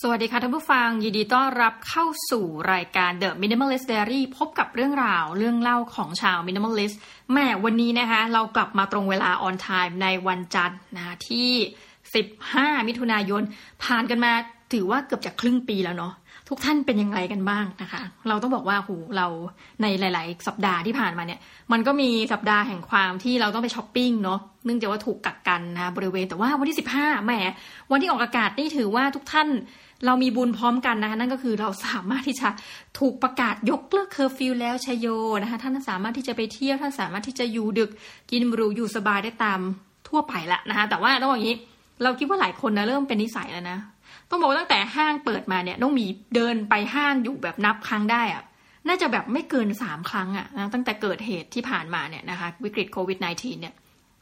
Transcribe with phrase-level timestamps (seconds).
[0.00, 6.96] สวัสดีค่ะท่านผู้ฟัง ยินดีต้อนรับเข้าสู่รายการ The Minimalist Diary พบกับเรื่องราวเรื่องเล่าของชาว Minimalist
[7.32, 11.50] แม่วันนี้นะคะ เรากลับมาตรงเวลา on time ในวันจันทร์นะที่
[12.20, 13.42] 15 มิถุนายน
[13.82, 14.32] ผ่านกันมา
[14.72, 16.12] ถือว่าเกือบจะครึ่งปีแล้วเนาะ
[16.48, 19.26] ทุกท่านเป็นยังไงกันบ้างนะคะ เราต้องบอกว่าหูเรา
[19.82, 21.40] ในหลาย ๆ สัปดาห์ที่ผ่านมาเนี่ย
[21.72, 27.32] มันก็มีสัปดาห์แห่งความที่เราต้องไปช้อปปิ้งเนาะเนื่องจากว่าถูกกักกันนะบริเวณแต่ว่าวันที่ 15แหม
[27.90, 29.48] วันที่ออกอากาศนี่ถือว่าทุกท่าน
[30.04, 32.48] เรามีบุญพร้อมกันนะคะนั่นก็คือเราสามารถที่จะ
[32.98, 35.06] ถูกประกาศยกเลิกเคอร์ฟิวแล้วไชโย
[35.42, 37.90] นะคะท่านสามารถที่จะไปเที่ยวท่านสามารถที่จะอยู่ดึก
[38.30, 39.60] กินหรูอยู่สบายได้ตาม
[40.08, 41.58] ทั่วไปละนะคะแต่ว่าต้องบอกอย่างนี้
[42.02, 43.78] เราคิดว่าหลายคนนะเริ่มเป็นนิสัยแล้วนะ
[44.30, 48.42] ต้องบอกตั้งแต่ห้างเปิดมาเนี่ยต้องมีเดินไปห้างอยู่แบบนับครั้งได้อะ
[48.88, 53.74] น่าจะแบบไม่เกินสามครั้งอะนะตั้งแต่เกิดเหตุที่ผ่านมาเนี่ยนะคะวิกฤตโควิด -19 เนี่ย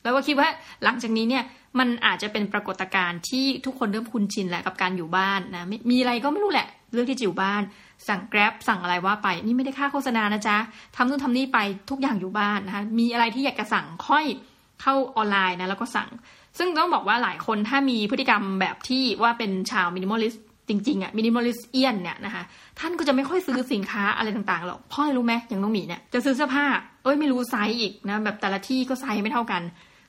[0.05, 0.49] แล้วก็คิดว่า
[0.85, 1.45] หลังจากนี้เนี่ย
[1.79, 7.63] มันอาจจะเป็นปรากฏการณ์ที่ทุกคนเริ่มคุ้นชินแล้วกับการอยู่บ้านนะมีอะไรก็ไม่รู้แหละเรื่องที่จะอยู่บ้าน
[8.09, 10.57] สั่ง Grab สั่งอะไรว่าไป นี่ไม่ได้ค่าโฆษณานะจ๊ะ
[10.96, 11.59] ทำนู่นทำนี่ไป
[11.91, 14.24] ทุกอย่างอยู่บ้านนะคะมีอะไรที่อยากจะสั่งค่อย
[14.83, 16.09] เข้าออนไลน์นะแล้วก็สั่ง
[16.59, 22.43] ซึ่งต้องบอกว่าหลายคนถ้ามีพฤติกรรมแบบที่ว่าเป็นชาว minimalist จริงๆอะ minimalistian เนี่ยนะคะ
[22.80, 26.65] ท่านก็จะไม่ค่อยซื้อสินค้าอะไรต่างๆหรอกเพราะรู้ไหมอย่างน้องหมีเนี่ยจะซื้อเสื้อผ้า
[27.05, 29.63] เอ้ยไม่รู้ไซส์อีกนะแบบแต่ละที่ก็ไซส์ไม่เท่ากัน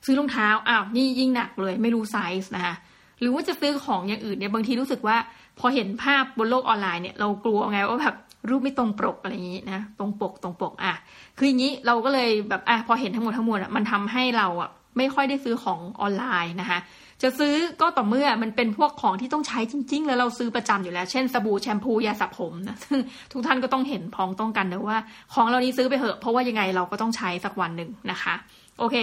[0.05, 2.75] ซื้อรองเท้าอ้าวนี่ยิ่งหนักเลยไม่รู้ไซส์นะคะ
[3.19, 5.17] หรือว่าจะซื้อของอย่างอื่นเนี่ยบางทีรู้สึกว่า
[5.59, 8.15] พอเห็นภาพบนโลกออนไลน์เนี่ยเรากลัวไงว่าแบบ
[8.49, 10.93] รูปไม่ตรงปกอะไรอย่างนี้นะตรงปกตรงปกอะ
[11.37, 16.79] คืออย่างนี้เราก็เลยแบบอะพอเห็นทั้งหมดทั้งมวลอะมันทำให้เราอะไม่ค่อยได้ซื้อของออนไลน์นะคะ
[17.23, 22.99] จะซื้อก็ต่อเมื่อมันเป็นพวกของที่ต้องใช้จริง ๆ แล้วเราซื้อประจำอยู่แล้ว เช่นสบู่แชมพูยาสระผมนะซึ่ง
[23.31, 24.97] ทุกท่านก็ต้องเห็นพ้องต้องกันนะว่า
[25.33, 28.33] ของเรานี้ซื้อไปเหอะเพราะว่ายังไงเราก็ต้องใช้สักวันหนึ่งนะคะ
[28.79, 28.95] โอเค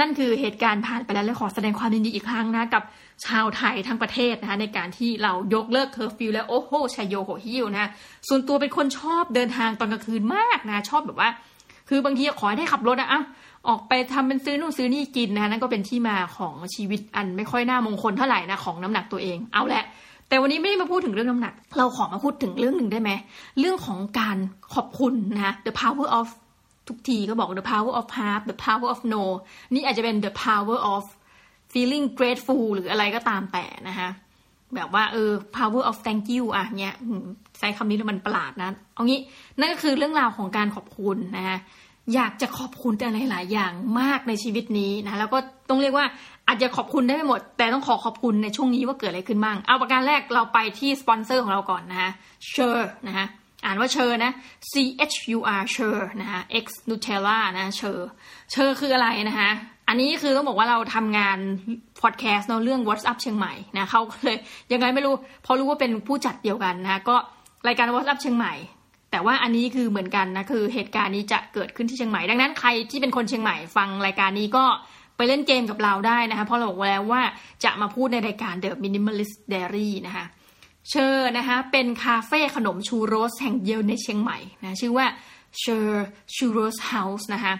[0.00, 2.82] นั่นคือเหตุการณ์ผ่านไปแล้วและขอแสดงความยินดีอีกครั้งนะ กับ
[3.26, 7.90] ชาวไทยทั้งประเทศนะคะในการที่เรายกเลิกเคอร์ฟิวแล้วโอ้โหไชโยโห่ฮิ้วนะ
[8.28, 11.28] ส่วนตัวเป็นคนชอบเดินทางตอนกลางคืนมากนะ ชอบแบบว่า
[11.88, 13.22] คือบางทีขอให้ได้ขับรถนะอะ
[13.68, 19.84] ออกไปทำเป็นซื้อนู่นซื้อนี่กินนะนั่นก็เป็นที่มาของชีวิตอันไม่ค่อยน่ามงคลเท่าไหร่นะของน้ำหนักตัวเองเอาแหละ
[20.28, 23.10] แต่วันนี้ไม่ได้มาพูดถึงเรื่องน้ำหนัก เราขอมาพูดถึงเรื่องหนึ่งได้ไหม
[23.60, 24.36] เรื่องของการ
[24.74, 26.26] ขอบคุณนะ the power of
[26.90, 29.24] ทุกทีก็บอก the power of have the power of no
[29.74, 31.02] นี่อาจจะเป็น the power of
[31.72, 34.08] feeling grateful หรืออะไรก็ตามแต่นะคะ
[34.74, 36.94] แบบว่าเออ power of thank you อะเนี้ย
[37.58, 39.20] ใช้คำนี้แล้วมันประหลาดนะ เอางี้
[39.58, 41.58] นั่นก็คือเรื่องราวของการขอบคุณนะคะ
[42.14, 46.06] อยากจะขอบคุณแต่หลาย ๆ อย่างมากในชีวิตนี้นะ แล้วก็ต้องเรียกว่า
[46.48, 52.10] อาจจะขอบคุณได้ไม่หมด แต่ต้องขอขอบคุณในช่วงนี้ว่าเกิดอะไรขึ้นบ้าง เอาประการแรกเราไปที่สปอนเซอร์ของเราก่อนนะคะ
[52.52, 53.26] Chur นะคะ
[53.64, 54.32] อ่านว่าเชอร์นะ
[54.70, 54.74] C
[55.12, 58.08] H U R เชอร์นะคะ X Nutella นะเชอร์
[58.52, 59.50] เชอร์คืออะไรนะคะ
[59.88, 61.38] อันนี้คือต้องบอกว่าเราทำงาน
[62.02, 64.38] พอดแคสต์เนาะเรื่อง WhatsApp เชียงใหม่นะเขาเลย
[64.72, 67.16] ยังไงไม่รู้พอรู้ว่าเป็นผู้จัดเดียวกันนะก็
[67.68, 68.54] รายการ WhatsApp เชียงใหม่
[69.10, 74.64] แต่ว่าอันนี้คือเหมือนกันนะคือเหตุการณ์นี้จะเกิดขึ้นที่เชียงใหม่ ดังนั้นใครที่เป็นคนเชียงใหม่ฟังรายการนี้ก็
[75.16, 77.22] ไปเล่นเกมกับเราได้นะคะเพราะเราบอกแล้วว่า
[77.64, 80.26] จะมาพูดในรายการ The Minimalist Diary นะคะ
[80.88, 85.06] เชอร์นะคะเป็นคาเฟ่ขนมชูโรสแห่งเดียวในเชียงใหม่นะชื่อว่า
[85.58, 87.54] เชอร์ Churros House นะคะ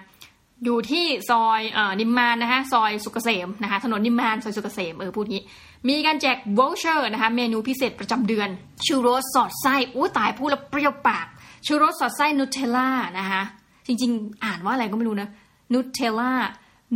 [0.64, 5.42] อยู่ที่ซอยเอ่อนิมมานนะคะซอยสุกเกษมนะคะถนนนิมมานซอยสุกเกษมเออพูดงี้
[5.88, 8.48] มีการแจก voucher นะคะเมนูพิเศษประจำเดือน
[8.86, 11.26] ชูโรสสอดไส้อุ๊ยตายพูดแล้วเปรี้ยวปาก
[11.66, 12.88] ชูโรสสอดไส้นูเทลล่า
[13.19, 13.42] นะคะ
[13.87, 15.28] จริงๆ อ่านว่าอะไรก็ไม่รู้นะ
[15.72, 16.31] นูเทลล่า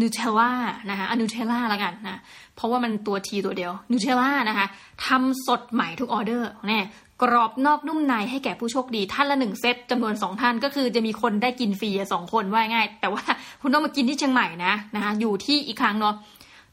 [0.01, 0.53] นูเทลล่า
[0.91, 2.19] นะคะอนูเทลล่าละกันนะ
[2.57, 4.67] เพราะว่ามันตัวทีตัวเดียวนูเทลล่านะคะ
[5.07, 6.81] ทำสดใหม่ทุกออเดอร์แน่
[7.23, 13.23] กรอบนอกนุ่มในให้แก่ผู้โชคดีท่านละหนึ่งเซตจำนวนสองท่านก็คือจะมีคนได้กินฟรีสองคนว่าง่าย แต่ว่า
[13.61, 16.15] คุณต้องมากินที่เชียงใหม่นะนะคะอยู่ที่อีกครั้งเนาะ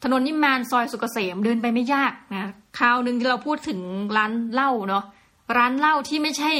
[0.03, 3.79] ถนนนิมมานซอยสุกเกษมเดินไปไม่ยากนะคราวหนึ่งที่เราพูดถึง
[4.17, 5.03] ร้านเหล้าเนาะ
[5.57, 6.51] ร้านเหล้าที่ไม่ใช่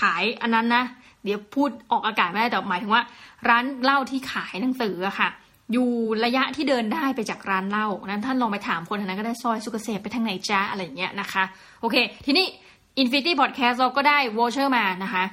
[0.00, 0.84] ขายอันนั้นนะ
[1.24, 3.02] เดี๋ยวพูดออกอากาศไม่ได้แต่หมายถึงว่า
[3.48, 5.28] ร้านเหล้าที่ขายหนังสืออะค่ะ
[5.72, 5.88] อยู่
[6.24, 11.44] ระยะที่เดินได้ไปจากร้านเหล้านั้นท่านลองไปถามคนนั้นก็ได้ซอยสุกเกษมไปทางไหนจ้าอะไรเงี้ยนะคะ
[11.80, 11.96] โอเค
[12.26, 12.46] ทีนี้
[13.02, 15.24] Infinity Podcast เราก็ได้วอเชอร์มานะคะ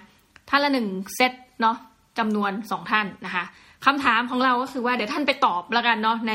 [0.50, 1.31] ท่านละหนึ่งเซต
[1.62, 1.77] เนาะ
[2.18, 3.44] จำนวนสองท่านนะคะ
[3.85, 6.33] คำถามของเราก็คือว่าเดี๋ยวท่านไปตอบแล้วกันเนาะใน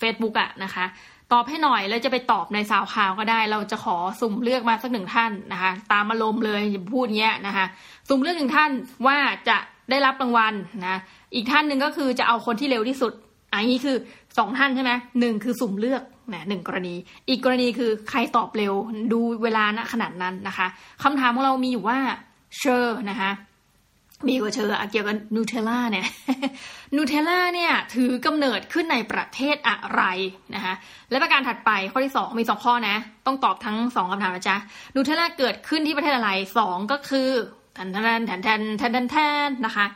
[0.00, 0.84] Facebook อะนะคะ
[1.32, 7.66] ตอบให้หน่อยแล้วจะไปตอบในสาวข่าวก็ได้ เราจะขอสุ่มเลือกมาสักหนึ่งท่านนะคะ ตามอารมณ์เลยอย่าพูดเงี้ยนะคะ
[8.08, 8.70] สุ่มเลือกหนึ่งท่าน
[9.06, 9.56] ว่าจะ
[9.90, 10.54] ได้รับรางวัล
[10.86, 11.00] นะ
[11.34, 13.12] อีกท่านหนึ่งก็คือจะเอาคนที่เร็วที่สุด
[13.52, 13.96] อันนี้คือ
[14.38, 16.02] สองท่านใช่ไหมหนึ่งคือสุ่มเลือก
[16.32, 16.94] นะหนึ่งกรณี
[17.28, 18.74] อีกกรณีคือใครตอบเร็ว
[19.12, 20.66] ดูเวลาณขนาดนั้นนะคะ
[21.02, 21.98] คำถามของเรามีอยู่ว่า
[22.58, 23.30] เชอร์นะคะ
[24.28, 26.06] มีกว่าเชอร์เกี่ยวกับนูเทลล่าเนี่ย
[26.96, 30.02] นูเทลล่าเนี่ยถือกำเนิดขึ้นในประเทศอะไร
[30.54, 30.74] นะคะ
[31.10, 32.96] และประการถัดไปข้อที่สองมีสองข้อนะ
[33.26, 34.56] ต้องตอบทั้งสองคำถามนะจ๊ะ
[34.94, 37.28] นูเทลล่าเกิดขึ้นที่ประเทศอะไรสองก็คือ
[37.76, 39.86] ทันทันทันทันทันทันทันนะคะ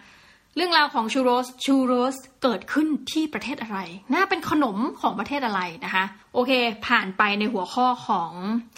[0.56, 3.78] เรื่องราวของชูโรสชูโรสเกิดขึ้นที่ประเทศอะไร
[4.14, 6.04] น่าเป็นขนมของประเทศอะไรนะคะ
[6.34, 6.52] โอเค
[6.86, 8.30] ผ่านไปในหัวข้อของ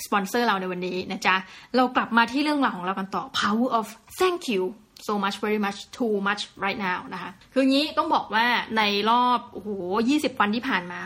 [0.05, 1.37] สปอนเซอร์เราในวันนี้นะจ๊ะ
[1.77, 3.87] เรากลับมาที่เรื่องราวของเรากันต่อ power of
[4.21, 4.63] thank you
[5.07, 8.47] so much very much too much right now นะคะ คืองี้ต้องบอกว่า
[8.77, 9.69] ในรอบโอ้โห
[10.09, 11.01] 20 วันที่ผ่านมา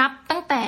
[0.00, 0.64] นับตั้งแต่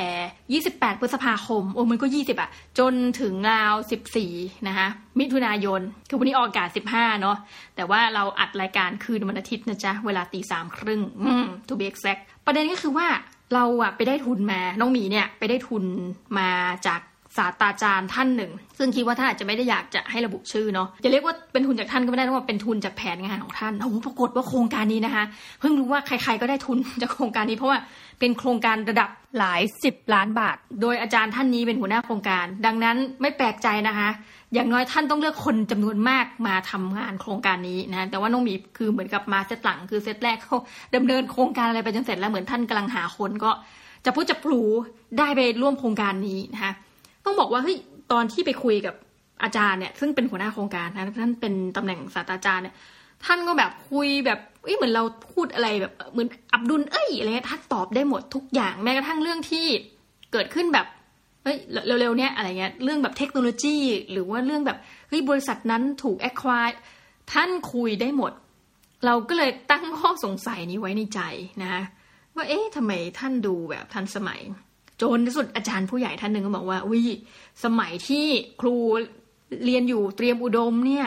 [0.62, 3.75] 28 พฤษภาคม โอ้มันก็ 20อะจนถึงราว
[4.23, 4.88] 14 นะคะ
[5.19, 7.37] มิถุนายน คือวันนี้ออกอากาศ 15 เนาะ
[7.77, 13.09] แต่ว่าเราอัดรายการคืนวันอาทิตย์นะจ๊ะ เวลาตีสามครึ่ง อืม to be exact ประเด็นก็คือว่า
[13.55, 15.85] เราอะไปได้ทุนมา น้องหมีเนี่ย ไปได้ทุน
[16.38, 16.50] มา
[16.87, 17.00] จาก
[17.37, 25.25] ศาสตราจารย์ท่านหนึ่ง ซึ่งคิดว่าท่านอาจจะไม่ได้อยากจะให้ระบุชื่อเนาะจะเรียกว่าเป็นทุนจากท่านก็ไม่ได้ต้องว่าเป็นทุนจากแผนงานของท่านโอ้โหปรากฏว่าโครงการนี้นะคะ
[25.61, 27.79] เพิ่งรู้ว่าใครๆก็ได้ทุนจากโครงการนี้เพราะว่า
[28.21, 34.11] เป็นโครงการระดับหลายสิบล้านบาท โดยอาจารย์ท่านนี้เป็นหัวหน้าโครงการ ดังนั้นไม่แปลกใจนะคะ
[34.55, 40.56] อย่างน้อยท่านต้องเลือกคนจำนวนมากมาทำงานโครงการนี้นะ แต่ว่าน้องมีคือเหมือนกับมาเซตหลังคือเซตแรกเขา
[40.97, 43.50] ดำเนินโครงการอะไรไปจนเสร็จแล้วเหมือนท่านกำลังหาคนก็
[44.05, 44.61] จะพูดจะปลู
[45.19, 46.73] ได้ไปร่วมโครงการนี้นะคะ
[47.31, 47.79] ต้องบอกว่าเฮ้ย
[48.12, 48.94] ตอนที่ไปคุยกับ
[49.43, 52.75] อาจารย์เนี่ย ซึ่งเป็นหัวหน้าโครงการนะท่านเป็นตำแหน่งศาสตราจารย์เนี่ย
[53.25, 59.67] ท่านก็แบบคุยแบบเอ้ยเหมือนเราพูดอะไรแบบเหมือนอับดุลเอ้ยอะไรเงี้ยท่านตอบได้หมดทุกอย่างแม้กระทั่งเรื่องที่
[60.32, 60.87] เกิดขึ้นแบบ
[61.43, 61.56] เฮ้ย
[62.00, 63.79] เร็วๆเนี้ยอะไรเงี้ยเรื่องแบบเทคโนโลยี
[64.11, 64.79] หรือว่าเรื่องแบบ
[65.09, 66.71] เฮ้ยบริษัทนั้นถูกแอคควาย
[67.32, 68.32] ท่านคุยได้หมด
[69.06, 71.21] เราก็เลยตั้งข้อสงสัยนี้ไว้ในใจ
[71.62, 71.82] นะ
[72.35, 74.41] ว่าเอ๊ะทำไมท่านดูแบบทันสมัย
[75.02, 77.00] จนที่สุดอาจารย์ผู้ใหญ่ท่านหนึ่งก็บอกว่าวิ
[77.64, 78.26] สมัยที่
[78.61, 78.75] ครู
[79.64, 81.06] เรียนอยู่เตรียมอุดมเนี่ย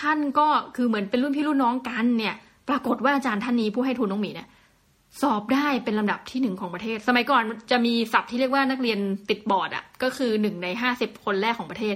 [0.00, 2.34] ท่านก็คือเหมือนเป็นรุ่นพี่รุ่นน้องกันเนี่ย
[2.68, 4.48] ปรากฏว่าอาจารย์ท่านนี้ผู้ให้ทุนน้องหมีเนี่ย
[5.20, 8.98] สอบได้เป็นลำดับที่หนึ่งของประเทศ สมัยก่อนจะมีศัพท์ที่เรียกว่านักเรียน
[9.30, 11.94] ติดบอร์ดอะก็คือหนึ่งในห้าสิบคนแรกของประเทศ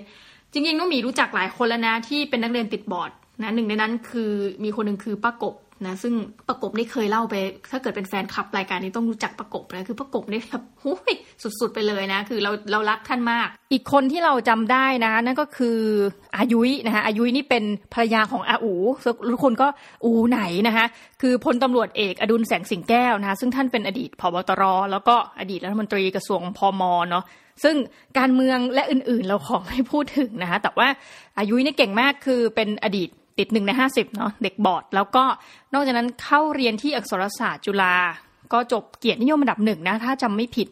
[0.53, 3.11] จริงๆน้องหมีรู้จักหลายคนแล้วนะที่เป็นนักเรียนติดบอร์ด
[3.43, 4.31] นะหนึ่งในนั้นคือ
[4.65, 5.55] มีคนหนึ่งคือป้ากบ
[5.87, 6.15] นะซึ่ง
[6.49, 7.35] ประกบนี่เคยเล่าไป
[7.71, 11.13] ถ้าเกิดเป็นแฟนคลับรายการนี้ต้องรู้จักประกบนะคือประกบนี่แบบโอ้ย
[11.43, 15.79] สุดๆไปเลยนะ คือเราเรารักท่านมาก อีกคนที่เราจำได้นะนั่นก็คือ
[16.39, 18.75] อายุยนะคะอายุยนี่เป็นภรรยาของอาอู
[19.33, 19.69] ทุกคนก็
[20.05, 20.87] อูไหนนะคะ
[21.23, 24.63] คือพลตำรวจเอกอดุลแสงสิงแก้วนะคะซึ่งท่านเป็นอดีตผบตร
[24.93, 27.25] แล้วก็อดีตรัฐมนตรีกระทรวงพมเนาะ
[27.65, 27.77] ซึ่ง
[28.19, 30.89] การเมืองและอื่นๆเราขอไม่พูดถึงนะคะแต่ว่า
[31.39, 35.25] อายุยนี่เก่งมากคือเป็นอดีต ติดหนึ่งในห้าสิบเนาะเด็กบอด แล้วก็
[35.75, 37.95] นอกจากนั้นเข้าเรียนที่อักษรศาสตร์จุฬา
[38.53, 40.69] ก็จบเกียรตินิยมอันดับหนึ่งนะถ้าจำไม่ผิด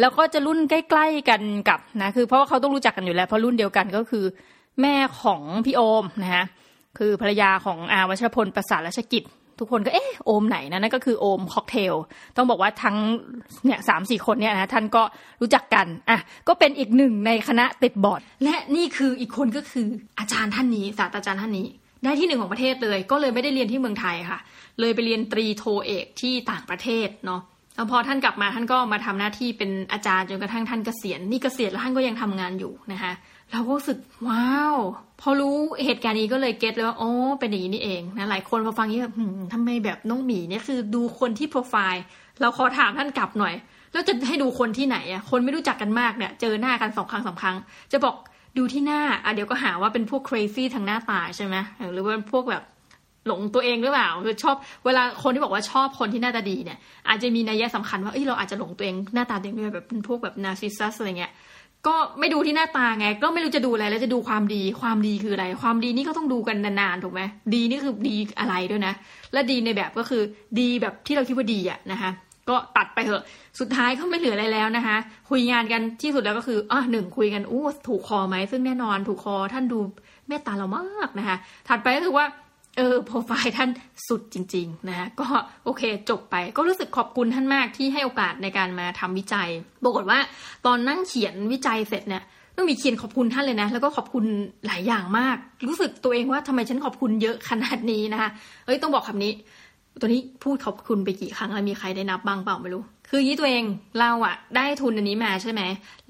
[0.00, 4.24] แล้วก็จะรุ่นใกล้ ๆกันกับนะคือเพราะว่าเขาต้องรู้จักกันอยู่แล้วเพราะรุ่นเดียวกันก็คือ
[4.80, 6.44] แม่ของพี่โอมนะฮะ
[6.98, 9.24] คือภรรยาของอาวัชรพลประสาทราชกิจ
[9.58, 11.94] ทุกคนก็เอ๊ะโอมไหนนะนั่นก็คือโอมค็อกเทล
[12.36, 12.96] ต้องบอกว่าทั้ง
[13.64, 15.02] เนี่ยสามสี่คนเนี่ยนะท่านก็
[15.40, 19.86] รู้จักกันอะก็เป็นอีกหนึ่งในคณะติดบอร์ดและนี่คืออีกคนก็คือ
[20.18, 21.66] อาจารย์ท่านนี้ศาสตราจารย์ท่านนี้
[22.06, 24.38] ได้ที่หนึ่งของประเทศเลย ก็เลยไม่ได้เรียนที่เมืองไทยค่ะ
[24.80, 27.42] เลยไปเรียนตรีโทเอกที่ต่างประเทศเนาะ
[27.76, 33.12] แล้วพอท่านกลับมาท่านก็มาทำหน้าที่เป็นอาจารย์จนกระทั่งท่านเกษียณนี่เกษียณแล้วท่านก็ยังทำงานอยู่นะคะ
[33.52, 33.98] เราก็รู้สึก
[34.28, 34.76] ว้าว
[35.20, 37.10] พอรู้เหตุการณ์นี้ก็เลย get เลยว่าโอ้
[37.40, 39.14] เป็นอย่างนี้นี่เองนะหลายคนพอฟังนี้แบบ
[39.52, 42.04] ทำไมแบบน้องหมีเนี่ยคือดูคนที่โปรไฟล์
[42.40, 43.54] เราขอถามท่านกลับหน่อย
[43.92, 47.56] แล้วจะให้ดูคนที่ไหนอะคนไม่รู้จักกันมากเนี่ย เจอหน้ากันสองครั้งสาครั้ง
[47.92, 48.14] จะบอก
[48.56, 51.56] ดูที่หน้าอะเดี๋ยวก็หาว่าเป็นพวก crazy ทางหน้าตาใช่ไหม
[51.92, 52.62] หรือว่าพวกแบบ
[53.26, 61.32] หลงตัวเองหรือเปล่าคือชอบเวลาคนที่บอกว่าชอบคนที่หน้าตาดีเนี่ย อาจจะมีนัยยะสำคัญว่าเอ้ยเราอาจจะหลงตัวเองหน้าตาตัวเองด้วยแบบเป็นพวกแบบนาร์ซิสซัสอะไรเงี้ย
[61.86, 67.22] ก็ไม่ดูที่หน้าตาไง ก็ไม่รู้จะดูอะไรแล้วจะดูความดีความดีคืออะไร ความดีนี่ก็ต้องดูกันนานๆถูกไหม
[67.54, 68.94] ดีนี่คือดีอะไรด้วยนะ
[69.32, 70.22] และดีในแบบก็คือ
[70.60, 72.10] ดีแบบที่เราคิดว่าดีอะนะคะ
[72.48, 73.22] ก็ตัดไปเถอะ
[73.60, 74.96] สุดท้ายก็ไม่เหลืออะไรแล้วนะคะ
[75.30, 79.78] คุยงานกันที่สุดแล้วก็คืออะหนึ่งคุยกันอู้ถูกคอไหมซึ่งแน่นอนถูกคอท่านดู
[80.28, 81.36] เมตตาเรามากนะคะ
[81.68, 82.26] ถัดไปก็คือว่า
[82.76, 83.70] เออโปรไฟล์ท่าน
[84.08, 85.26] สุดจริง ๆ นะคะก็
[85.64, 89.48] โอเคจบไปก็รู้สึกขอบคุณท่านมากที่ให้โอกาสในการมาทำวิจัย
[89.82, 90.18] ปรากฏว่า
[90.66, 92.24] ตอนนั่งเขียนวิจัยเสร็จเนี่ย
[92.56, 94.24] ต้องมีเขียนขอบคุณท่านเลยนะ แล้วก็ขอบคุณ
[94.66, 95.36] หลายอย่างมาก
[95.68, 98.30] รู้สึกตัวเองว่าทำไมฉันขอบคุณเยอะขนาดนี้นะคะ
[98.66, 99.32] เอ้ยต้องบอกคำนี้
[100.00, 103.64] ตัวนี้พูดขอบคุณไปกี่ครั้งแล้วมีใครได้นับบ้างเปล่าไม่รู้ คือยี่ตัวเอง
[104.00, 105.62] เราอะได้ทุนอันนี้มาใช่ไหม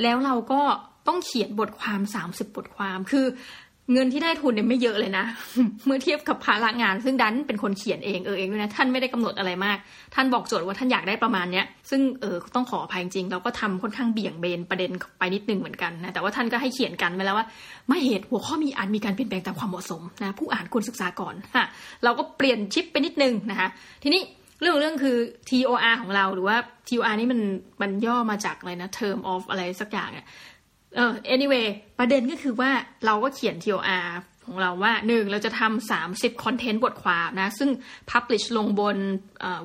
[0.02, 0.60] แล้วเราก็
[1.08, 3.26] ต้องเขียนบทความ 30 บทความ คือ
[3.92, 5.24] เงินที่ได้ทุนเนี่ยไม่เยอะเลยนะ
[5.86, 9.78] เมื่อเทียบกับภาระงาน ซึ่งดันเป็นคนเขียนเองเออเองด้วยนะ ท่านไม่ได้กำหนดอะไรมาก
[10.14, 17.46] ท่านบอกโจทย์ว่าท่านอยากได้ประมาณเนี้ย ซึ่งเออต้องขออภัยจริง เราก็ทำค่อนข้างเบี่ยงเบนประเด็นไปนิดนึงเหมือนกันนะ แต่ว่าท่านก็ให้เขียนกันไปแล้วว่า
[17.88, 21.66] ไม่เหตุหัวข้อมีอาจมีการเปลี่ยนแปลงตามความเหมาะสมนะ ผู้อ่านควรศึกษาก่อนฮะ
[22.04, 23.68] เราก็เปลี่ยนชิปไปนิดนึงนะคะ
[24.04, 24.22] ทีนี้
[24.60, 25.16] เรื่องเรื่องคือ
[25.48, 26.56] TOR ของเราหรือว่า
[26.88, 27.40] TOR นี่มัน
[27.82, 30.26] มันย่อมาจากอะไรนะ term of อะไรสักอย่างอะ
[30.96, 31.66] เออ anyway
[31.98, 32.70] ประเด็นก็คือว่า
[33.06, 34.06] เราก็เขียน TOR
[34.46, 37.70] ของเราว่าหนึ่งเราจะทำสามสิบคอนเทนต์บทความนะ ซึ่ง
[38.10, 38.96] publish ลงบน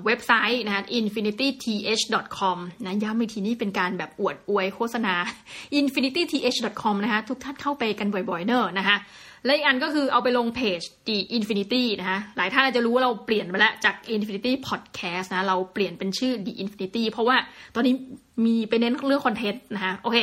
[0.05, 5.15] เว็บไซต์นะ infinityth.com นะย้ำอีกทีนี้เป็นการแบบอวดอวยโฆษณา
[5.79, 8.97] infinityth.com นะคะทุกท่านเข้าไปกันบ่อยๆเนอะนะคะ
[9.45, 17.37] และอีกอันก็คือเอาไปลงเพจ The Infinity นะคะหลายท่านอาจจะรู้ว่าเราเปลี่ยนไปแล้วจาก Infinity Podcast นะ เราเปลี่ยนเป็นชื่อ The Infinity เพราะว่า
[17.75, 17.95] ตอนนี้
[18.45, 20.17] มีไปเน้นเรื่องคอนเทนต์นะคะโอเค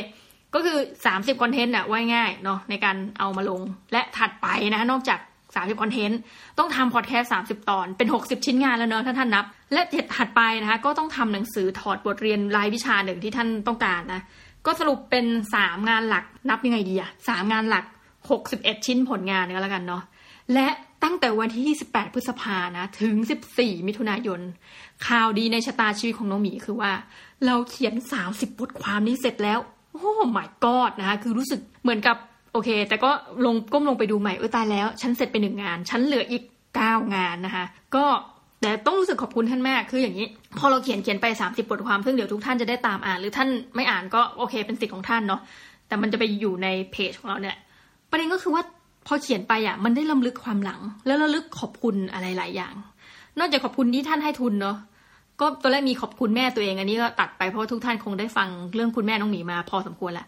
[0.55, 0.79] ก็คือ
[1.09, 3.61] 30 คอนเทนต์อะว่าง่ายเนาะในการเอามาลง
[3.93, 6.19] และถัดไปนะ นอกจาก 30 คอนเทนต์
[6.59, 9.83] ต้องทำพอดแคสต์30 ตอนเป็น 60 ชิ้นงานแล้วเนาะถ้าท่านนับ และ
[10.17, 14.21] ถัดไปนะคะ ก็ต้องทำหนังสือถอดบทเรียนรายวิชาหนึ่งที่ท่านต้องการนะ
[14.67, 15.27] ก็สรุปเป็น
[15.59, 17.85] 3 งานหลักนับยังไงดีอะสามงานหลัก
[18.35, 20.03] 61 ชิ้นผลงานก็แล้วกันเนาะ
[20.55, 20.69] และ
[21.05, 23.15] ตั้งแต่วันที่ 28 พฤษภานะ ถึง
[23.53, 24.41] 14 มิถุนายน
[25.07, 26.93] ข่าวดีในชะตาชีวิตของน้องหมีคือว่า
[27.47, 27.95] เราเขียน
[28.27, 29.59] 30 บทความนี้เสร็จแล้ว
[29.93, 32.17] โอ้ my god นะคะคือรู้สึกเหมือนกับ
[32.53, 33.11] โอเค แต่ก็
[33.47, 36.43] ลงก้มลงไปดูใหม่เออตายแล้ว ฉันเสร็จไปหนึ่งงาน ฉันเหลืออีก
[36.77, 37.65] เก้างานนะคะ
[37.97, 38.05] ก็
[38.61, 40.27] แต่ต้องรู้สึกขอบคุณท่านมากคืออย่างนี้
[40.59, 45.41] พอเราเขียนเขียนไป 30 บทความ ซึ่งเดี๋ยวทุกท่านจะได้ตามอ่าน หรือท่านไม่อ่านก็โอเคเป็นสิทธิ์ของท่านเนาะ
[45.89, 47.57] แต่มันจะไปอยู่ในเพจของเราเนี่ย
[48.11, 48.63] ประเด็นก็คือว่า
[49.07, 52.75] พอเขียนไปอะมันได้ลำลึกความหลัง แล้วระลึกขอบคุณอะไรหลายอย่าง
[53.39, 54.77] นอกจากขอบคุณที่ท่านให้ทุนเนาะ
[55.41, 60.27] ก็ตอนแรกมีขอบคุณแม่ตัวเองอันนี้ก็ตัดไปเพราะทุกท่านคงได้ฟังเรื่องคุณแม่น้องหมีมาพอสมควรแล้ว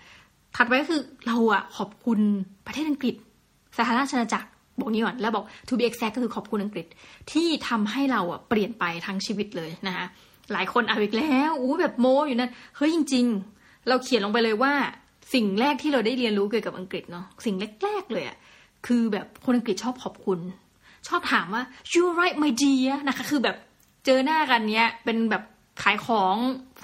[0.57, 2.21] ถัดไปก็คือเราอะขอบคุณ
[2.67, 3.15] ประเทศอังกฤษ
[3.79, 4.49] สหราชอาณาจักร
[4.81, 6.87] บอกนี้ก่อนแล้วบอก to be exact ก็คือขอบคุณอังกฤษ
[7.33, 10.07] ที่ทำให้เราอะเปลี่ยนไปทั้งชีวิตเลยนะคะ
[10.53, 13.25] หลายคนเอาอีกแล้วอู้แบบโมอยู่นั่นเฮ้ยจริง
[13.57, 14.73] ๆ เราเขียนลงไปเลยว่า
[15.35, 18.37] สิ่งแรกที่เราได้เรียนรู้เกี่ยวกับอังกฤษเนาะสิ่งแรกๆเลยอะ
[18.87, 20.39] คือแบบคนอังกฤษชอบขอบคุณ
[21.09, 21.63] ชอบถามว่า
[21.93, 23.57] you right my dear นะคะ คือแบบ
[24.05, 25.43] เจอหน้ากันเนี้ย เป็นแบบ
[25.83, 26.37] ขายของ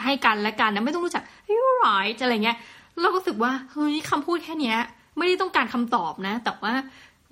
[0.05, 2.59] ให้กันและกันนะไม่ต้องรู้จัก you right อะไรเงี้ย
[3.01, 4.79] เราก็รู้สึกว่าเฮ้ยคำพูดแค่เนี้ย
[5.17, 6.73] ไม่ได้ต้องการคำตอบนะ แต่ว่า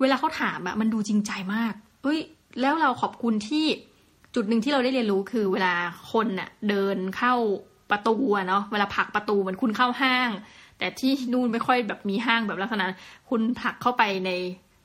[0.01, 1.73] เวลาเขาถามอะมันดูจริงใจมาก
[2.03, 2.19] เฮ้ย
[2.61, 3.65] แล้วเราขอบคุณที่
[4.35, 5.73] จุดหนึ่งที่เราได้เรียนรู้คือเวลา
[6.11, 7.33] คนน่ะเดินเข้า
[7.91, 8.15] ประตู
[8.47, 10.29] เนาะเวลาผลักประตูเหมือนคุณเข้าห้าง
[10.77, 12.85] แต่ที่นู่นไม่ค่อยแบบมีห้างแบบลักษณะ
[13.29, 14.29] คุณผลักเข้าไปใน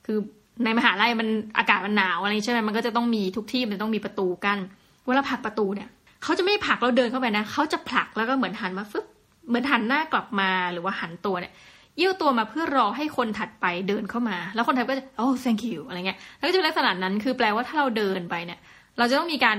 [0.05, 0.17] คือ
[0.63, 1.27] ในมหาลัยมัน
[1.57, 4.59] อากาศมันหนาวอะไรใช่ไหมมันก็จะต้องมีทุกที่มันต้องมีประตูกั้น
[5.07, 5.89] เวลาผลักประตูเนี่ย
[6.23, 9.05] เขาจะไม่ผลักเราเดินเข้าไปนะเขาจะผลักแล้วก็เหมือนหันมาฟึบ
[9.47, 11.53] เหมือนหันหน้ากลับมาหรือว่าหันตัวเนี่ย
[11.97, 18.59] เยี่ยวตัวมาเพื่อรอให้คนถัดไปเดินเข้ามา แล้วคนถัดก็จะโอ้ thank you อะไรเงี้ยแล้วก็จะเป็นลักษณะนั้นคือแปลว่าถ้าเราเดินไปเนี่ย
[18.97, 19.57] เราจะต้องมีการ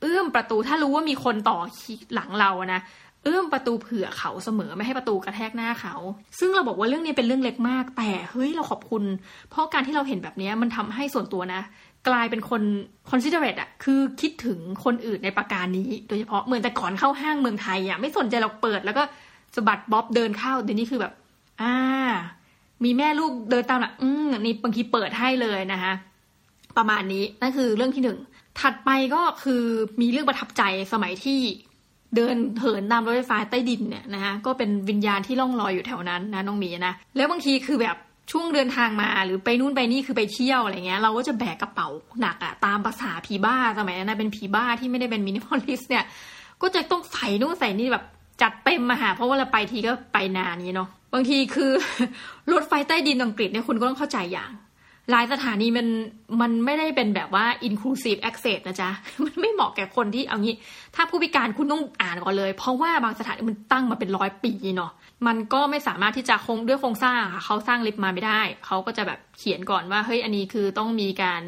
[0.00, 1.58] เอื้อมประตูถ้ารู้ว่ามีคนต่อ
[2.14, 2.80] หลังเรานะ
[3.24, 5.94] เอื้อมประตูเผื่อเขาเสมอไม่ให้ประตูกระแทกหน้าเขา
[6.38, 9.02] ซึ่งเราบอกว่าเรื่องนี้เป็นเรื่องเล็กมาก แต่เฮ้ยเราขอบคุณ
[9.50, 11.60] เพราะการที่เราเห็นแบบนี้มันทำให้ส่วนตัวนะ
[12.08, 12.62] กลายเป็นคน
[13.10, 19.02] considerate อะคือคิดถึงคนอื่นในประการนี้ โดยเฉพาะเหมือนแต่ก่อนเข้าห้างเมืองไทยอะไม่สนใจเราเปิดแล้วก็
[19.54, 21.12] สะบัดบ๊อบเดินเข้าเดี๋ยวนี้คือแบบ
[21.60, 21.74] อ่า
[22.84, 25.92] มีแม่ลูกเดินตามหลังอืมนี่บางทีเปิดให้เลยนะคะ
[26.76, 28.18] ประมาณนี้นั่นคือเรื่องที่หนึ่ง
[28.60, 29.62] ถัดไปก็คือ
[30.00, 31.40] มีเรื่องประทับใจสมัยที่
[32.16, 37.96] เดินเหินตามรถไฟฟ้าใต้ดินเนี่ยนะคะก็เป็นวิญญาณที่ล่องลอยอยู่แถวนั้นนะน้องมีนะแล้วบางทีคือแบบ
[38.30, 41.88] ช่วงเดินทางมาหรือไปนู่นไปนี่คือไปเที่ยวอะไรเงี้ย เราก็จะแบกกระเป๋า
[42.20, 46.04] หนักอะตามภาษาผีบ้าสมัยนั้นนะเป็นผีบ้าที่ไม่ได้เป็น minimalist เนี่ย
[46.62, 48.04] ก็จะต้องใส่นู่นใส่นี่แบบ
[48.42, 51.70] จัดเต็มมาหาเพราะว่าเราไปทีก็ไปนานนี้เนาะบางทีคือ
[52.52, 54.52] รถไฟใต้ดินอังกฤษเนี่ยคุณก็ต้องเข้าใจอย่าง
[55.10, 55.86] หลายสถานีมัน
[56.40, 58.90] มันไม่ได้เป็นแบบว่า inclusive access นะจ๊ะ
[59.24, 60.54] มันไม่เหมาะแก่คนที่เอางี้
[60.94, 64.90] ถ้าผู้พิการคุณต้องอ่านก่อนเลย เพราะว่าบางสถานีมันตั้งมาเป็นร้อยปีเนาะ
[65.26, 71.42] มันก็ไม่สามารถที่จะคงด้วยโครงสร้างค่ะเขาสร้างลิฟต์มาไม่ได้ เขาก็จะแบบเขียนก่อนว่าเฮ้ยอันนี้คือต้องมีการ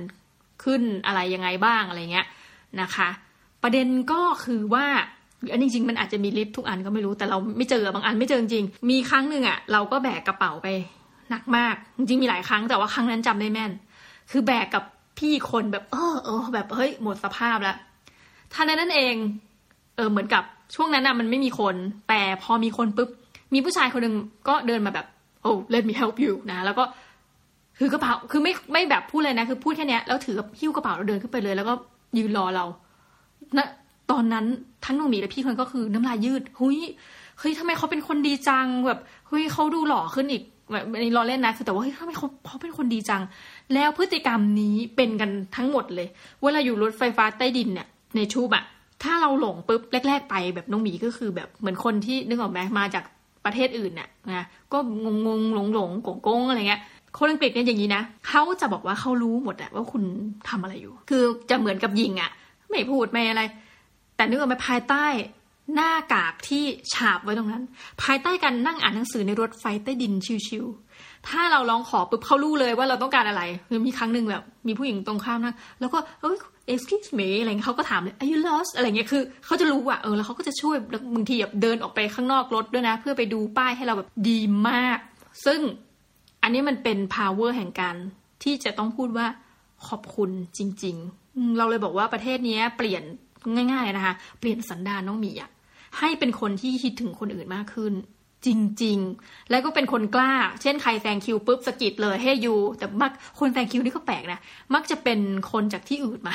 [0.64, 2.26] ขึ้นอะไรยังไงบ้างอะไรเงี้ย
[2.80, 3.08] นะคะ
[3.62, 4.86] ประเด็นก็คือว่า
[5.52, 10.68] อันจริงๆมันอาจจะมีลิฟต์ทุกอันก็ไม่รู้แต่เราไม่เจอบางอันไม่เจอจริงมีครั้งหนึ่งอะ่ะเราก็แบกกระเป๋าไป
[11.30, 13.72] หนักมาก จริงๆมีหลายครั้งแต่ว่าครั้งนั้นจำได้แม่น
[14.30, 14.84] คือแบกกับ
[15.18, 17.76] พี่คนแบบเออเออแบบเฮ้ยหมดสภาพแล้ว
[18.52, 19.14] ท่านนั้นเอง
[19.96, 20.42] เออเหมือนกับ
[20.74, 21.76] ช่วงนั้นน่ะมันไม่มีคน
[22.08, 23.10] แต่พอมีคนปุ๊บ
[23.54, 24.14] มีผู้ชายคนหนึ่ง
[24.48, 25.06] ก็เดินมาแบบ
[25.42, 26.84] โอ้ let me help you นะ แล้วก็
[27.78, 31.72] ถือกระเป๋า คือไม่ไม่แบบพูดเลยนะ คือพูดแค่นี้แล้วถือหิ้วกระเป๋าแล้วเดินขึ้นไปเลย แล้วก็
[32.18, 32.64] ยืนรอเรา
[33.56, 33.66] นะ
[34.10, 34.46] ตอนนั้น
[34.84, 36.78] ทั้งน้องหมีและพี่คนก็คือน้ำลายยืดเฮ้ย
[37.38, 40.42] เฮ้ยทำไมเขาเป็นคนดีจังแบบเฮ้ยเขาดูหล่อขึ้นอีก
[40.94, 43.22] อันนี้รอเล่นนะ คือแต่ว่าเฮ้ยทำไมเขาเขาเป็นคนดีจัง
[43.74, 46.08] แล้วพฤติกรรมนี้เป็นกันทั้งหมดเลย
[46.42, 47.86] เวลาอยู่รถไฟฟ้าใต้ดินเนี่ย
[48.16, 48.64] ในชูบอะ
[49.02, 53.04] ถ้าเราหลงปุ๊บแรก ๆ ไปแบบน้องหมีก็คือแบบเหมือนคนที่นึกออกไหมมาจาก
[53.46, 56.80] ประเทศอื่นเนี่ยนะก็งงงหลงหลงโกงโกงอะไรเงี้ย
[57.18, 60.02] คนอังกฤษเนี่ยอย่างนี้นะเขาจะบอกว่าเขารู้หมดอะว่าคุณ
[60.48, 62.30] ทำอะไรอยู่ คือจะเหมือนกับยิงอะ
[62.70, 63.42] ไม่พูดไม่อะไร
[64.16, 65.06] แต่นึกออกไหมภายใต้
[65.74, 67.62] หน้ากากที่ฉาบไว้ตรงนั้น
[68.02, 70.12] ภายใต้การนั่งอ่านหนังสือในรถไฟใต้ดิน
[70.48, 76.36] ชิวๆถ้าเราลองขอปุ๊บเขารู้เลยว่าเราต้องการอะไรคือมีครั้งหนึ่งแบบ มีผู้หญิงตรงข้ามนั่งแล้วก็เอ้ย
[76.72, 80.76] excuse me อะไรเงี้ยเขาก็ถามเลย are you lost อะไรเงี้ยคือเขาจะรู้อะเออแล้วเขาก็จะช่วย
[81.14, 84.98] บางทีแบบเดินออกไปข้างนอกรถด้วยนะ เพื่อไปดูป้ายให้เราแบบดีมาก
[85.44, 85.60] ซึ่ง
[86.42, 87.96] อันนี้มันเป็น power แห่งการ
[88.42, 89.26] ที่จะต้องพูดว่า
[89.88, 90.96] ขอบคุณจริง
[91.26, 93.02] ๆ เราเลยบอกว่าประเทศนี้เปลี่ยน
[93.72, 95.50] ง่าย ๆ นะคะ เปลี่ยนสันดานน้องมีอะ
[95.98, 97.92] ให้เป็นคนที่คิดถึงคนอื่นมากขึ้น
[98.46, 98.48] จ
[98.82, 104.40] ริง ๆ แล้วก็เป็นคนกล้า เช่นใครแซงคิวปุ๊บสกิดเลยให้ยูแต่มักคนแซงคิวนี่ก็แปลกนะ
[104.74, 105.20] มักจะเป็น
[105.52, 106.34] คนจากที่อื่นมา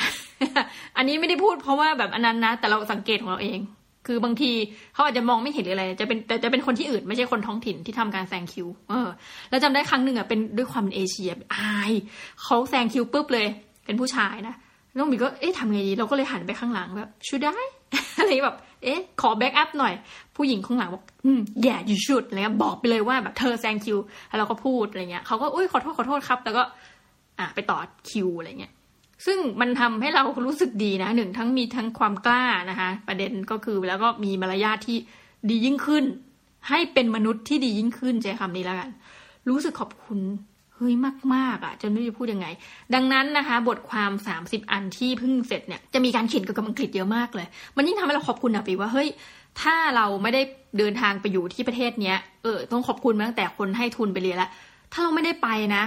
[0.96, 3.60] อันนี้ไม่ได้พูดเพราะว่าแบบอันนั้นนะ แต่เราสังเกตของเราเอง
[4.06, 4.52] คือบางที
[4.94, 9.08] เขาอาจจะมองไม่เห็นหรืออะไร จะเป็นแต่จะเป็นคนที่อื่นไม่ใช่คนท้องถิ่นที่ทำการแซงคิว เออ
[9.50, 11.92] แล้วจำได้ครั้งหนึ่งอะเป็นด้วยความเอเชียอาย
[12.42, 13.46] เขาแซงคิวปุ๊บเลย
[13.84, 14.54] เป็นผู้ชายนะ
[14.96, 17.56] น้องมีก็เอ๊ะทำไงดีเราก็เลยหันไปข้างหลังแบบ should I
[18.18, 19.94] อะไรแบบเอ๊ะขอ backup หน่อย
[20.36, 23.98] ผู้หญิงข้างหลังบอกอืม yeah you should อะไรเงี้ยบอกไปเลยว่าแบบเธอแซงคิว
[24.28, 26.62] แล้วเราก็พูดอะไรเงี้ยเขาก็อุ้ยขอโทษขอโทษครับ แล้วก็
[27.38, 27.78] อะไปต่อ
[28.10, 28.72] คิวอะไรเงี้ย
[29.26, 34.96] ซึ่งมันทำให้เรารู้สึกดีนะหนึ่งทั้งมีทั้งความกล้านะคะ ประเด็นก็คือแล้วก็มีมารยาทที่
[35.48, 36.04] ดียิ่งขึ้น
[36.68, 38.90] ให้เป็นมนุษย์ที่ดียิ่งขึ้นใช้คำนี้แล้วกัน
[39.48, 40.18] รู้สึกขอบคุณ
[40.74, 40.94] เฮ้ย
[41.34, 42.46] มากๆอะจะไม่รู้จะพูดยังไง
[42.94, 44.10] ดังนั้นนะคะ บทความ
[44.42, 47.46] 30 อันที่เพิ่งเสร็จเนี่ยจะมีการเขียนเกี่ยวกับอังกฤษเยอะมากเลย
[47.76, 49.08] มันยิ่งทำให้เราขอบคุณอะปีว่าเฮ้ย
[49.60, 50.42] ถ้าเราไม่ได้
[50.78, 54.50] เดินทางไปอยู่ที่ประเทศเนี้ย เออ ต้องขอบคุณมาตั้งแต่คนให้ทุนไปเรียนแล้ว
[54.92, 55.84] ถ้าเราไม่ได้ไปนะ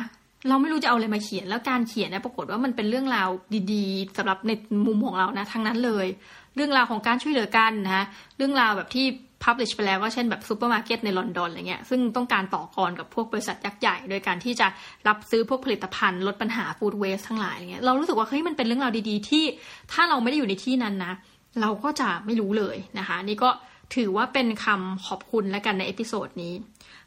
[0.50, 3.30] เราไม่รู้จะเอาอะไรมาเขียน แล้วการเขียนเนี่ยปรากฏว่ามันเป็นเรื่องราว
[3.74, 4.52] ดี ๆสำหรับใน
[4.88, 6.08] มุมของเรานะ ทั้งนั้นเลย
[6.56, 8.04] เรื่องราวของการช่วยเหลือกันนะ
[8.38, 9.06] เรื่องราวแบบที่
[9.44, 14.68] publish ไปแล้วก็เช่นแบบซูเปอร์มาร์เก็ตในลอนดอนอะไรเงี้ย ซึ่งต้องการต่อกรกับพวกบริษัทยักษ์ใหญ่ โดยการที่จะ
[15.08, 19.44] รับซื้อพวกผลิตภัณฑ์ลดปัญหา food waste ทั้งหลายอะไรเงี้ย เรารู้สึกว่าเฮ้ยมันเป็นเรื่องราวดี ๆ ที่
[19.92, 21.14] ถ้าเราไม่ได้อยู่ในที่นั้นนะ
[21.62, 23.50] เราก็จะไม่รู้เลยนะคะ นี่ก็
[23.96, 26.54] ถือว่าเป็นคำขอบคุณแล้วกันใน episode นี้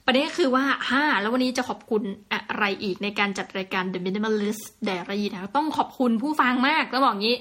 [0.06, 7.36] ประเด็นก็คือว่าฮ่าแล้ววันนี้จะขอบคุณอะไรอีกในการจัดรายการ The Minimalist Diary นะต้องขอบคุณผู้ฟังมากแล้วบอกงี้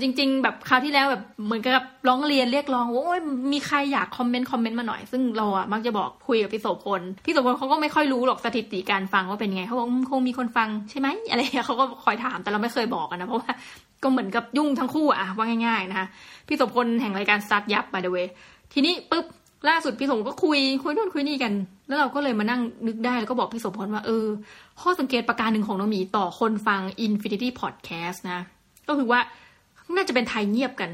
[0.00, 3.20] จริง ๆ แบบคราวที่แล้วแบบเหมือนกับร้องเรียนเรียกร้องว่าโอ้ย
[3.52, 13.52] มีใครอยากคอมเมนต์คอมเมนต์มาหน่อย ซึ่งเราอะมักจะบอกคุยกับพี่โสพลพี่โสพลเขาก็ไม่ค่อยรู้หรอกสถิติการฟังว่าเป็นไงเขาบอกคงมีคนฟังใช่ไหมอะไรเขาก็คอยถามแต่เราไม่เคยบอกกันนะเพราะว่า
[14.02, 16.06] ก็เหมือนกับยุ่งทั้งคู่อะว่าง่าย ๆ นะคะ
[16.48, 18.26] พี่โสพลแห่งรายการซัดยับ by the way
[18.72, 19.26] ทีนี้ปุ๊บ
[19.68, 21.52] ล่าสุดพี่สมก็คุยคุยนู่นคุยนี่กัน
[21.88, 24.26] แล้วเราก็เลยมานั่งนึกได้แล้วก็บอกพี่สมพลว่าเออ
[24.82, 28.40] ข้อสังเกตประการหนึ่งของน้องหมีต่อคนฟัง Infinity Podcast นะ
[28.88, 29.20] ก็คือว่า
[29.96, 30.90] น่าจะเป็นไทยเงียบกัน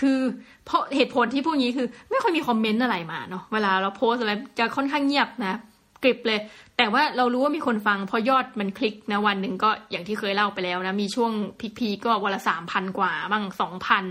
[0.00, 0.18] คือ
[0.64, 5.58] เพราะเหตุผลที่พูดงี้คือ ไม่ค่อยมีคอมเมนต์อะไรมาเนาะเวลาเราโพสอะไรจะค่อนข้างเงียบนะ
[6.02, 6.40] กริบเลย
[6.76, 11.32] แต่ว่าเรารู้ว่ามีคนฟัง พอยอดมันคลิกนะวันหนึ่งก็อย่างที่เคยเล่าไปแล้วนะมีช่วง
[11.78, 14.04] พีคๆก็วันละสามพันกว่าบ้างสองพัน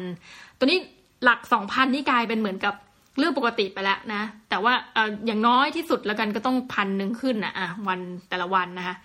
[0.58, 0.80] ตัวนี้
[1.24, 2.74] หลักสองพันนี่กลายเป็นเหมือนกับ
[3.18, 8.96] เรื่องปกติไปแล้วนะ แต่ว่าออย่างน้อยที่สุดแล้วกันก็ต้องพันหนึ่งขึ้นนะอะวันแต่ละวันนะคะ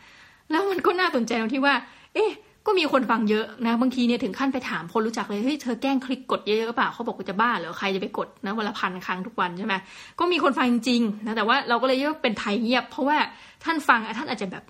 [0.51, 1.75] แล้วมันก็น่าสนใจตรงที่ว่า
[2.15, 2.31] เอ๊ะ
[2.67, 9.75] ก็มีคนฟังเยอะนะ บางทีเนี่ยถึงขั้นไปถามคนรู้จักเลยเฮ้ยเธอแกล้งคลิกกดเยอะหรือเปล่าเขาบอกว่าจะบ้าเหรอใครจะไปกดนะวันละพันครั้งทุกวันใช่ไหม
[10.19, 13.17] ก็มีคนฟังจริงๆนะแต่ว่าเราก็เลยเรียกว่าเป็นไทยเงียบ เพราะว่า
[13.65, 14.63] ท่านฟังท่านอาจจะแบบ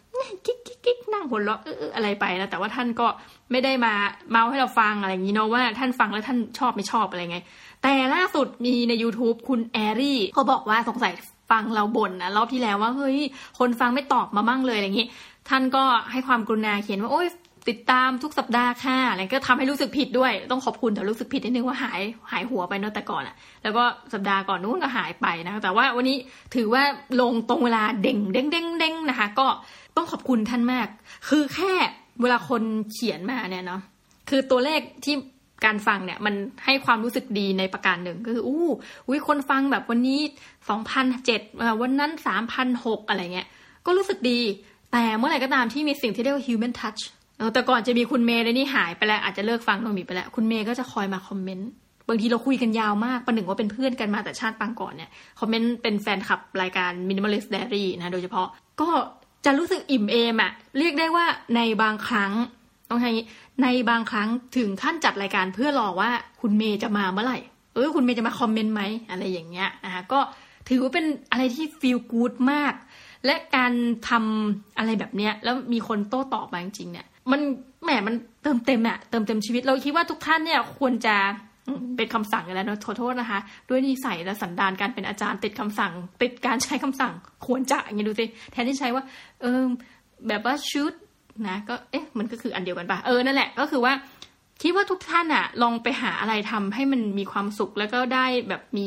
[0.45, 3.07] กิ๊กกิ๊กกิ๊กนั่งหัวเราะเอออะไรไปนะแต่ว่าท่านก็
[3.51, 3.93] ไม่ได้มา
[4.31, 7.39] เมาให้เราฟังอะไรอย่างนี้เนาะว่าท่านฟังแล้วท่านชอบไม่ชอบอะไรไง
[7.83, 11.13] แต่ล่าสุดมีใน YouTube คุณแอรี่เขาบอกว่าสงสัย
[11.51, 13.19] ฟังเราบ่นนะรอบที่แล้วว่าเฮ้ย
[13.59, 15.09] คนฟังไม่ตอบมามั่งเลยอะไรอย่างนี้
[15.49, 17.29] ท่านก็ให้ความกรุณาเขียนว่าโอ้ย
[17.69, 22.01] ติดตามทุกสัปดาห์ค่ะอะไรก็ทำให้รู้สึกผิดด้วย ต้องขอบคุณแต่รู้สึกผิดนิดนึงว่าหาย
[22.33, 26.17] หายหัวไปเนาะแต่ก่อนอะแล้วก็สัปดาห์ก่อนนู้นก็หายไปนะแต่ว่าวันนี้
[26.55, 26.83] ถือว่า
[27.21, 29.47] ลงตรงเวลาเด้งเด้งเด้งเด้งนะคะ ก็
[29.97, 30.89] ต้องขอบคุณท่านมาก
[31.29, 31.73] คือแค่
[32.23, 33.81] เวลาคนเขียนมาเนี่ยเนาะ
[34.29, 35.15] คือตัวเลขที่
[35.65, 38.67] การฟังเนี่ยมันให้ความรู้สึกดีในประการหนึ่งก็คืออู้
[39.07, 40.21] อุ้คนฟังแบบวันนี้
[40.69, 41.41] สองพันเจ็ด
[41.83, 43.49] วันนั้นสามพันหกอะไรเงี้ย
[43.87, 44.41] ก็รู้สึกดี
[44.93, 47.03] แต่เมื่อไหร่ก็ตามที่มีสิ่งที่เรียกว่า human touch
[47.53, 51.71] แต่ก่อนจะมีคุณเมย์เลยนี่หายไปแล้วอาจจะเลิกฟังน้องมีไปแล้วคุณเมย์ก็จะคอยมาคอมเมนต์
[52.09, 58.49] บางทีเราคุยกันยาวมากประหนึ่งว่าเป็นเพื่อนกันมาแต่ชาติปางก่อนเนี่ยคอมเมนต์เป็นแฟนคลับรายการ Minimalist Diary นะโดยเฉพาะ
[58.81, 58.91] ก็
[59.45, 62.33] จะรู้สึกอิ่มเอมอะเรียกได้ว่าในบางครั้ง
[62.91, 63.13] ต้องใช้
[63.63, 67.39] ในบางครั้งถึงขั้นจัดรายการเพื่อรอว่าคุณเมย์จะมาเมื่อไหร่
[67.75, 70.21] เออคุณเมย์จะมาคอมเมนต์ไหมอะไรอย่างเงี้ยนะคะก็
[70.69, 72.75] ถือว่าเป็นอะไรที่ฟีลกู๊ดมาก
[73.27, 73.73] และการ
[74.09, 77.41] ทำอะไรแบบเนี้ยแล้วมีคนโต้ตอบมาจริงๆเนี่ย มัน
[77.85, 81.17] แหมมันเติมเต็มอะเติมเต็มชีวิตเราคิดว่าทุกท่านเนี่ยควรจะ
[81.97, 87.13] เป็นคำสั่งกันแล้วนะขอโทษนะคะ ด้วยนิสัยและสันดานการเป็นอาจารย์ติดคำสั่ง ติดการใช้คำสั่ง
[87.47, 89.05] ควรจะอย่างนี้ดูสิแทนที่ใช้ว่า
[89.41, 89.63] เออ
[90.29, 90.93] แบบว่าชุด
[91.49, 93.93] นะก็เอ๊ะมันก็คืออันเดียวกันปะเออนั่นแหละก็คือว่า
[94.63, 98.87] คิดว่าทุกท่านอะลองไปหาอะไรทำให้มันมีความสุขแล้วก็ได้แบบมี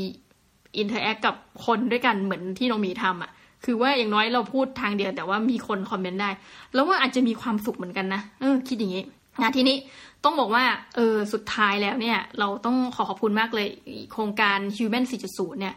[0.78, 3.32] interact กับคนด้วยกันเหมือนที่น้องหมีทำอะ
[3.66, 6.30] คือว่าอย่างน้อยเราพูดทางเดียวแต่ว่ามีคนคอมเมนต์ได้
[6.74, 9.04] แล้วว่าอาจจะมีความสุขเหมือนกันนะเออคิดอย่างนี้
[9.42, 9.78] นะทีนี้
[10.24, 10.64] ต้องบอกว่า
[10.96, 13.68] เออสุดท้ายแล้วเนี่ย เราต้องขอขอบคุณมากเลย
[14.12, 15.76] โครงการ Human 4.0 เนี่ย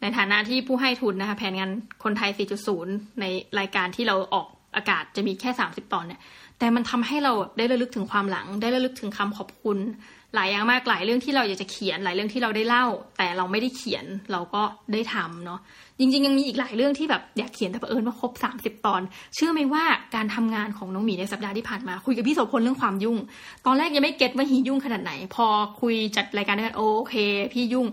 [0.00, 1.70] ในฐานะที่ผู้ให้ทุนนะคะแผนงาน
[2.04, 2.30] คนไทย
[2.74, 3.24] 4.0 ใน
[3.58, 6.20] รายการที่เราออกอากาศจะมีแค่ 30 ตอนเนี่ย
[6.58, 9.78] แต่มันทำให้เราได้ระลึกถึงความหลัง ได้ระลึกถึงคำขอบคุณ
[10.34, 12.86] หลายอย่างมากหลายเรื่องที่เราอยากจะเขียนหลายเรื่องที่เราได้เล่า
[13.18, 15.60] แต่เราไม่ได้เขียนเราก็ได้ทำเนาะ
[15.98, 19.02] จริง ๆ ยังมีอีกหลายเรื่องที่แบบอยากเขียนแต่เผอิญว่าครบ 30 ตอน
[19.34, 23.16] เชื่อไหมว่าการทำงานของน้องหมีในสัปดาห์ที่ผ่านมาคุยกับพี่โสพลเรื่องความยุ่ง
[23.66, 25.46] ตอนแรกยังไม่เก็ตว่าฮียุ่งขนาดไหน พอ
[25.80, 27.14] คุยจัดรายการด้วยกันโอเค
[27.52, 27.86] พี่ยุ่ง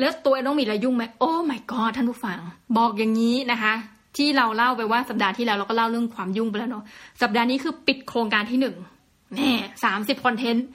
[0.00, 2.38] แล้วตัวน้องหมีละยุ่งไหมโอ้ my god ท่านผู้ฟัง
[2.76, 3.74] บอกอย่างนี้นะคะ
[4.16, 6.84] ที่เราเล่าไปว่าสัปดาห์ที่แล้วเราก็เล่าเรื่องความยุ่งไปแล้วเนาะ
[7.22, 8.76] สัปดาห์นี้คือปิดโครงการที่หนึ่ง
[9.36, 9.52] แน่
[9.84, 10.66] สามสิบคอนเทนต์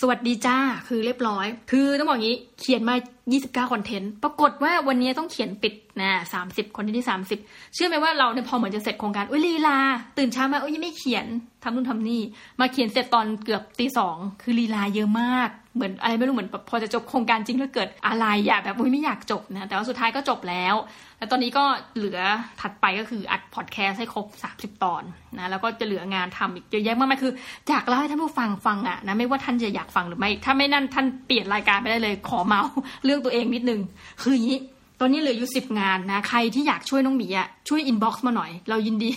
[0.00, 0.56] สวัสดีจ้า
[0.88, 2.94] คือเรียบร้อย คือต้องบอกงี้เขียนมา
[3.32, 6.10] 29 คอนเทนต์ ปรากฏว่าวันนี้ต้องเขียนปิดนะ
[6.44, 7.08] 30 คอนเทนต์ที่
[7.40, 9.78] 30 เชื่อไหมว่าเราเนี่ยพอเหมือนจะเสร็จโครงการอุ้ยลีลา
[10.18, 11.26] ตื่นเช้ามาอุ้ยยังไม่เขียน
[11.62, 12.22] ทำนู่นทำนี่
[12.60, 20.74] มาเขียนเสร็จตอนเกือบตีสองคือลีลาเยอะมาก เหมือนอะไรไม่รู้เหมือนพอจะจบโครงการจริงแล้วเกิดอะไรอยากแบบอุ้ยไม่อยากจบนะแต่ว่าสุดท้ายก็จบแล้ว
[21.18, 21.64] แล้วตอนนี้ก็
[21.96, 22.20] เหลือ
[22.60, 25.02] ถัดไปก็คืออัดพอดแคสต์ให้ครบ 30 ตอน
[25.38, 27.32] นะแล้วก็จะเหลืองานทำอีกเยอะแยะมากมายคือ
[27.70, 32.62] จากเล่าให้ท่านผู้ฟังฟังอะนะไม่ว่าท่านจะอยากฟังหรือไม่ ถ้าไม่นั่นท่านเปลี่ยนรายการไปได้เลย ขอเมาท์
[33.04, 33.80] เรื่องตัวเองนิดนึง
[34.22, 34.58] คืออย่างนี้
[35.00, 39.10] ตอนนี้เหลืออยู่สิบงานนะ ใครที่อยากช่วยน้องหมีอะช่วยอินบ็อกซ์มาหน่อย เรายินดี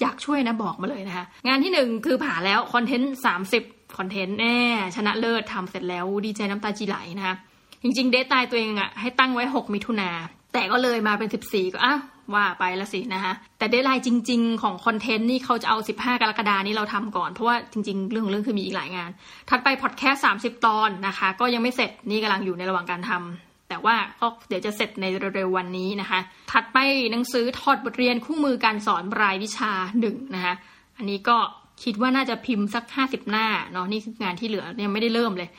[0.00, 3.62] อยากช่วยนะบอกมาเลยนะคะ งานที่หนึ่งคือผ่าแล้วคอนเทนต์สามสิบ
[3.98, 4.58] คอนเทนต์แน่
[4.96, 7.36] ชนะเลิศทำเสร็จแล้วดีใจน้ำตาจิไหลนะคะ
[7.82, 10.10] จริง ๆ เดทตายตัวเองอะให้ตั้งไว้หกมิถุนา
[10.52, 11.96] แต่ก็เลยมาเป็นสิบสี่ก็อะ
[12.34, 19.10] ว่าไปละสินะคะแต่เดทไลน์จริง ๆ ของคอนเทนต์นี่เขาจะเอา 15 กรกฎานี้เราทำก่อน เพราะว่าจริง ๆ เรื่องเรื่องคือมีอีกหลายงาน
[19.48, 26.20] ถัดไปพอดแคสต์30 ตอนนะคะ ก็ยังไม่เสร็จนี่กำลังอยู่ในระหว่างการทำแต่ว่าก็เดี๋ยวจะเสร็จในเร็วๆวันนี้นะคะ
[26.52, 26.78] ถัดไป
[27.10, 30.54] หนังสือถอดบทเรียนคู่มือการสอนรายวิชาหนึ่งนะคะ
[30.98, 31.36] อันนี้ก็
[31.84, 35.50] คิดว่าน่าจะพิมพ์สัก50หน้าเนาะนี่คืองานที่เหลือยังไม่ได้เริ่มเลย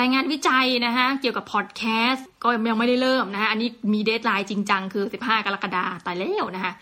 [0.00, 6.72] รายงานวิจัยนะคะเกี่ยวกับพอดแคสต์ก็ยังไม่ได้เริ่มนะคะอันนี้มี deadline จริงจังคือ 15 กรกฎาคมตายแล้วนะคะ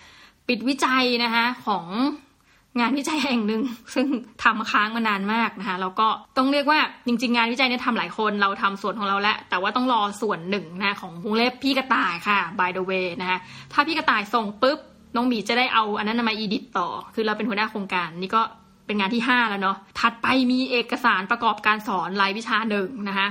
[0.49, 1.87] ปิดวิจัยนะคะของ
[2.81, 3.63] งานวิจัยแห่งหนึ่ง
[3.95, 4.07] ซึ่ง
[4.43, 13.39] ทำค้างมานานมากนะคะแล้วก็ต้องเรียกว่าจริง ๆ งานวิจัยเนี่ยทำหลายคนเราทำส่วนของเราแล้ว แต่ว่าต้องรอส่วนหนึ่งนะของวงเล็บพี่กระต่ายค่ะ by the way นะคะ
[13.73, 14.79] ถ้าพี่กระต่ายส่งปุ๊บ
[15.15, 18.43] น้องหมีจะได้เอาอันนั้นมา edit ต่อ คือเราเป็นหัวหน้าโครงการนี่ก็
[18.89, 23.29] เป็นงานที่ 5 แล้วเนาะถัดไปมีเอกสารประกอบการสอนรายวิชาหนึ่งนะคะ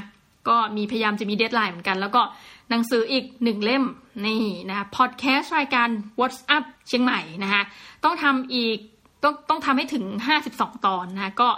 [0.47, 2.21] ก็มีพยายามจะมี deadline เหมือนกัน แล้วก็
[2.69, 3.83] หนังสืออีกหนึ่งเล่ม
[4.25, 5.89] นี่นะคะพอดแคสต์รายการ
[6.19, 7.61] What's Up เชียงใหม่นะคะ
[8.03, 8.77] ต้องทำอีก
[9.23, 10.05] ต้องต้องทำให้ถึง
[10.45, 11.49] 52 ตอนนะคะก็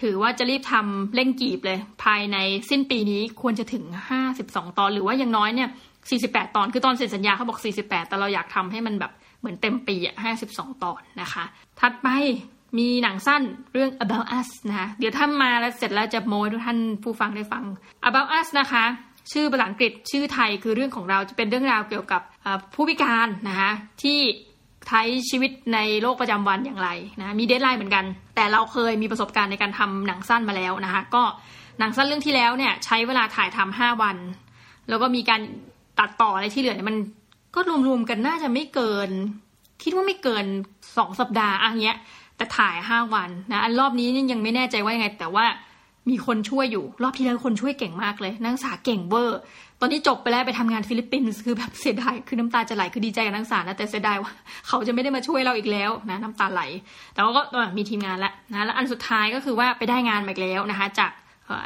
[0.00, 2.36] ถือว่าจะรีบทำเร่งกีบเลย ภายใน
[2.70, 3.84] สิ้นปีนี้ควรจะถึง
[4.30, 5.68] 52 ตอน หรือว่าอย่างน้อยเนี่ย
[6.12, 10.14] 48 ตอน คือตอนเซ็นสัญญาเขาบอก 48 แต่เราอยากทำให้มันแบบเหมือนเต็มปีอะ
[10.48, 11.44] 52 ตอนนะคะ
[11.80, 12.08] ถัดไป
[12.78, 17.64] มีหนังสั้นเรื่อง about us นะคะเดี๋ยวท่านมาแล้วเสร็จแล้วจะโม้ทุกท่านผู้ฟังได้ฟัง
[18.08, 18.84] about us นะคะ
[19.32, 22.22] ชื่อภาษาอังกฤษชื่อไทยคือเรื่องของเราจะเป็นเรื่องราวเกี่ยวกับ
[22.74, 23.70] ผู้พิการนะคะ
[24.02, 24.18] ที่
[24.88, 28.04] ใช้ชีวิตในโลกประจำวันอย่างไรนะมีเดทไลน์เหมือนกัน
[28.36, 31.22] แต่เราเคยมีประสบการณ์ในการทำหนังสั้นมาแล้วนะคะก็
[31.78, 34.16] หนังสั้นเรื่องที่แล้วเนี่ยใช้เวลาถ่ายทำห้าวัน
[34.88, 35.40] แล้วก็มีการ
[35.98, 36.98] ตัดต่ออะไรที่เหลือเนี่ยมัน
[37.54, 39.10] ก็รวมๆกันน่าจะไม่เกิน
[39.82, 40.46] คิดว่าไม่เกิน
[40.96, 41.98] สองสัปดาห์อะไรเงี้ย
[42.38, 45.46] แต่ถ่ายห้าวันนะอันรอบนี้ยังไม่แน่ใจว่ายังไง แต่ว่า
[46.10, 49.40] มีคนช่วยอยู่ รอบที่แล้วคนช่วยเก่งมากเลยนักศึกษาเก่งเวอร์
[49.80, 54.32] ตอนนี้จบไปแล้วไปทำงานฟิลิปปินส์คือแบบเสียดายคือน้ำตาจะไหลคือดีใจกับนักศึกษานะแต่เสียดายว่า
[54.66, 56.62] เขาจะไม่ได้มาช่วยเราอีกแล้วนะน้ำตาไหล
[57.14, 57.42] แต่ว่าก็
[57.76, 61.10] มีทีมงานแล้วนะแล้วอันสุดท้ายก็คือว่าไปได้งานมาอีกแล้วนะคะจาก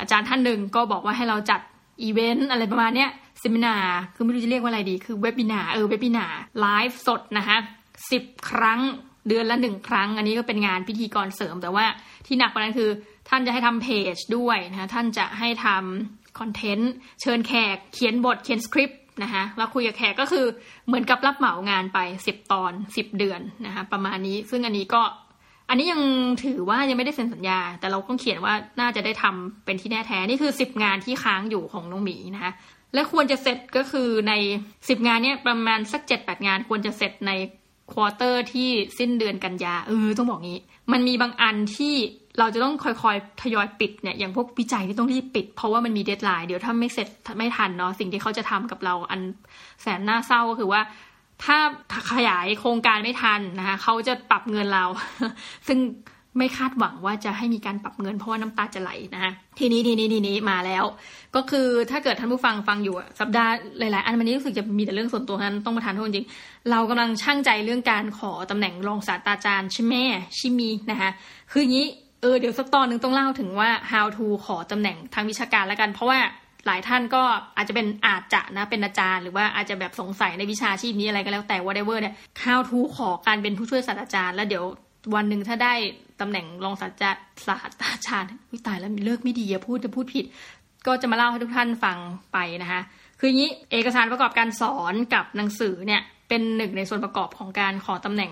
[0.01, 1.61] อาจารย์ท่านหนึ่งก็บอกว่าให้เราจัด
[2.03, 3.75] อีเวนต์อะไรประมาณเนี้ย seminar
[4.15, 6.27] คือไม่รู้จะเรียกว่าอะไรดี คือ webinar เออ webinar
[6.61, 7.57] ไลฟ์สดนะคะ
[8.11, 8.81] สิบครั้ง
[9.29, 11.85] เดือนละหนึ่งครั้ง อันนี้ก็เป็นงานพิธีกรเสริม แต่ว่า
[12.27, 12.91] ที่หนักกว่านั้นคือ
[13.29, 20.47] ท่านจะให้ทำเพจด้วยนะคะท่านจะให้ทำคอนเทนต์เชิญแขกเขียนบทเขียนสคริปต์นะคะแล้วคุยกับแขกก็คือ
[20.87, 25.03] เหมือนกับรับเหมางานไปสิบตอนสิบเดือนนะคะประมาณนี้ซึ่งอันนี้ก็
[25.69, 26.03] อันนี้ยัง
[26.45, 32.53] ถือว่ายังไม่ได้เซ็นสัญญา แต่เราก็เขียนว่าน่าจะได้ทำเป็นที่แน่แท้นี่คือสิบงานที่ค้างอยู่ของน้องหมีนะคะ
[32.95, 34.33] และควรจะเสร็จก็คือใน
[34.89, 37.31] สิบงานเนี้ยประมาณสักเจ็ดแปดงานควรจะเสร็จใน
[37.91, 38.69] quarter ที่
[38.99, 40.61] สิ้นเดือนกันยาเออต้องบอกงี้
[40.93, 41.95] มันมีบางอันที่
[42.39, 49.21] เราจะต้องค่อยๆ ทยอยปิดเนี่ยอย่างพวกวิจัยที่ต้องรีบปิด เพราะว่ามันมี deadline เดี๋ยวถ้าไม่เสร็จไม่ทันเนาะสิ่งที่เขาจะทำกับเราอัน
[49.83, 50.81] แสนน่าเศร้าก็คือว่า
[51.45, 51.59] ถ้า
[52.13, 54.85] ขยายโครงการไม่ทันนะคะเขาจะปรับเงินเรา
[55.69, 55.79] ซึ่ง
[56.39, 60.85] ไม่คาดหวังว่าจะให้มีการปรับเงินเพราะว่าน้ำตาจะไหลนะคะทีนี้ทีนี้ทีนี้มาแล้ว
[61.37, 66.27] ก็คือถ้าเกิดท่านผู้ฟังฟังอยู่สัปดาห์หลาย ๆ อันวันนี้รู้สึกจะมีแต่เรื่องส่วนตัวนั้นต้องมาทานโทษจริง
[66.71, 69.95] เรากำลังช่างใจเรื่องการขอตำแหน่งรองศาสตราจารย์ใช่ไหม
[70.39, 71.11] ชิมีนะคะ
[71.53, 71.87] คืออย่างนี้
[72.21, 76.21] เออเดี๋ยวสักตอนหนึ่งต้องเล่าถึงว่า how to ขอตำแหน่งทางวิชาการแล้วกัน เพราะว่า
[76.67, 77.23] หลายท่านก็
[77.57, 82.15] อาจจะเป็นอาจจะนะเป็นอาจารย์ หรือว่าอาจจะแบบสงสัยในวิชาชีพนี้อะไรก็แล้วแต่ whatever เนี่ย
[82.45, 84.65] how to ขอการเป็นผู้ช่วยศาสตราจารย์ แล้วเดี๋ยว
[85.15, 85.75] วันหนึ่งถ้าได้
[86.21, 90.25] ตำแหน่งรองศาสตราจารย์วิตายแล้วเลิกไม่ดีอะพูดจะพูดผิด
[90.87, 91.99] ก็จะมาเล่าให้ทุกท่านฟัง
[92.33, 92.81] ไปนะคะ
[93.19, 98.31] คืออย่างนี้เอกสารประกอบการสอนกับหนังสือเนี่ยเป็นหนึ่งในส่วนประกอบของการขอตำแหน่ง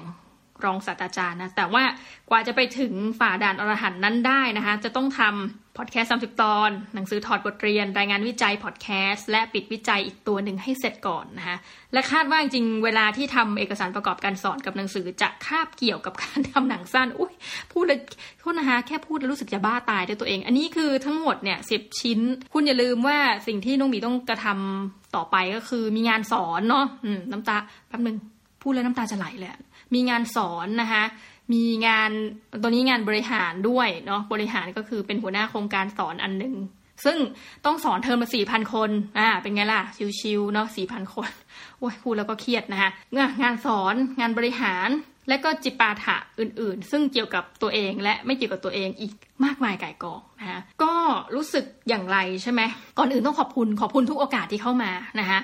[0.65, 1.85] รองศาสตราจารย์นะแต่ว่า
[2.31, 11.57] กว่าจะไปถึงฝ่าด่านอรหันนั้นได้นะคะจะต้องทำพอดแคสต์สาตอน หนังสือถอดบทเรียน รายงานวิจัยพอดแคสต์และปิดวิจัยอีกตัวหนึ่งให้เสร็จก่อนนะคะ
[11.93, 17.33] และคาดว่าจริงเวลาที่ทำเอกสารประกอบการสอนกับหนังสือจะคาบเกี่ยวกับการทำหนังสั้นอุ้ย
[17.73, 17.99] พูดเลย
[18.39, 22.21] โทษนะคะแค่พูดแล้วรู้สึกจะบ้าตายด้วยตัวเอง อันนี้คือทั้งหมดเนี่ยสิบชิ้น
[22.53, 26.87] คุณอย่าลืมว่าสิ่งที่น้องหมีต้องกระทำต่อไปก็คือมีงานสอนเนาะ
[27.31, 27.57] น้ำตา
[27.89, 28.17] แป๊บนึง
[28.63, 29.51] พูดแล้วน้ำตาจะไหลเลย
[29.95, 31.05] มีงานสอนนะคะ
[31.53, 32.11] มีงาน
[32.63, 36.55] ตอนนี้งานบริหารด้วยเนาะบริหารก็คือเป็นหัวหน้าโครงการสอนอันหนึ่ง
[37.05, 37.19] ซึ่ง
[37.65, 39.83] ต้องสอนเทอมละสี่พันคนอ่าเป็นไงล่ะ
[40.21, 41.31] ชิวๆเนาะสี่พันคน
[41.79, 42.91] โอ้ยพูดแล้วก็เครียดนะคะ
[43.43, 44.89] งานสอนงานบริหาร
[45.29, 49.13] และก็จิปาถะอื่นๆ ซึ่งเกี่ยวกับตัวเองและไม่เกี่ยวกับตัวเองอีก
[49.45, 50.93] มากมายก่ายกองนะคะก็
[51.35, 52.61] รู้สึกอย่างไรใช่ไหม
[52.99, 55.39] ก่อนอื่นต้องขอบคุณขอบคุณทุกโอกาสที่เข้ามานะคะ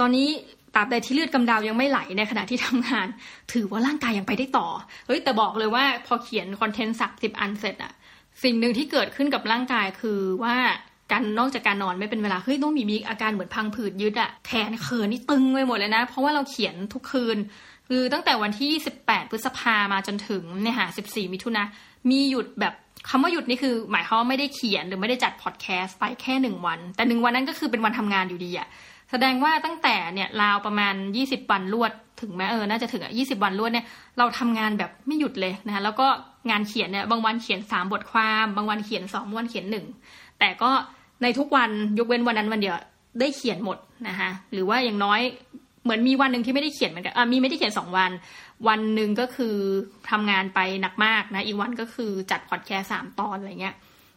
[0.00, 0.28] ตอนนี้
[0.74, 3.06] ตราบใดที่เลือดกำดาวยังไม่ไหลในขณะที่ทำงาน
[3.52, 4.68] ถือว่าร่างกายยังไปได้ต่อ
[5.06, 7.92] เฮ้ยแต่บอกเลยว่าพอเขียนคอนเทนต์สักสิบอันเสร็จอะ
[8.42, 10.56] สิ่งหนึ่งที่เกิดขึ้นกับร่างกายคือว่า
[11.12, 17.38] การนอกจากการนอนไม่เป็นเวลาเฮ้ยต้องมีมีอาการเหมือนพังผืดยึดอะแขนเขินนี่ตึงไปหมดเลยนะ เพราะว่าเราเขียนทุกคืน
[17.88, 18.70] คือตั้งแต่วันที่
[19.02, 21.62] 18 พฤษภามาจนถึงเนี่ยค่ะ14 มิถุนา
[22.10, 22.74] มีหยุดแบบ
[23.08, 28.68] คำว่าหยุดนี่คือ หมายความว่าไม่ได้เขียนหรือไม่ได้จัดพอดแคสต์ไปแค่หนึ่งวัน แต่หนึ่งวันนั้นก็คือเป็นวันทำงานอยู่ดีอะ
[29.10, 33.86] แสดงว่าตั้งแต่เนี่ยราวประมาณ 20 วันรวดถึงแม้เออน่าจะถึงอะ20วันรวดเนี่ย
[34.18, 36.06] เราทำงานแบบไม่หยุดเลยนะคะแล้วก็
[36.50, 39.66] งานเขียนเนี่ยบางวันเขียน 3 บทความ บางวันเขียน2วันเขียน
[40.02, 40.70] 1 แต่ก็
[41.22, 42.74] ในทุกวันยกเว้นวันนั้นวันเดียว
[43.20, 45.20] ได้เขียนหมดนะคะหรือว่าอย่างน้อย
[45.84, 48.10] เหมือนมีวันหนึ่งที่ไม่ได้เขียนเหมือนกันอะมีไม่ได้เขียน 2 วัน
[48.68, 49.56] วันหนึ่งก็คือ
[50.10, 53.74] ทำงานไปหนักมากนะอีกวันก็คือจัดพอดแคสต์สามตอนอะไรเงี้ย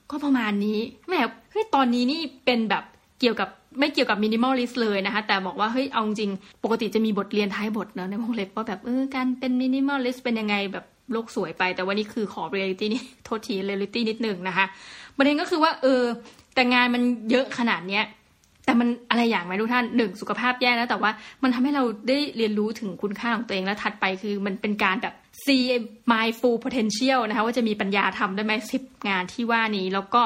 [0.10, 1.14] ก็ประมาณนี้แหม
[1.52, 2.84] เฮ้ยตอนนี้นี่เป็นแบบ
[3.20, 3.50] เกี่ยวกับ
[3.80, 6.32] ไม่เกี่ยวกับ minimalist เลยนะคะ แต่บอกว่าเฮ้ยเอาจริง
[6.64, 14.66] ปกติจะมีบทเรียนท้ายบทเนาะในวงเล็บว่าแบบเออการเป็น minimalist เป็นยังไงแบบโลกสวยไป แต่วันนี้คือขอเรียลิตี้นี่โทษทีเรียลิตี้นิดนึงนะคะ
[15.18, 16.02] ประเด็นก็คือว่าเออ
[16.56, 18.04] แต่งานมันเยอะขนาดเนี้ย
[18.66, 21.12] แต่มันอะไรอย่างไหมทุกท่านหนึ่งสุขภาพแย่นะแต่ว่า
[21.44, 25.14] มันทำให้เราได้เรียนรู้ถึงคุณค่าของตัวเองและถัดไปคือมันเป็นการแบบ
[25.46, 25.64] see
[26.12, 30.24] my full potential นะคะว่าจะมีปัญญาทำได้ไหมสิบงานที่ว่านี้แล้วก็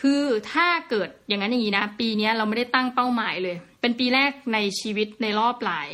[0.00, 5.90] คือถ้าเกิดอย่างนั้นอย่างนี้นะ ปีนี้เราไม่ได้ตั้งเป้าหมายเลย เป็นปีแรกในชีวิตในรอบหลาย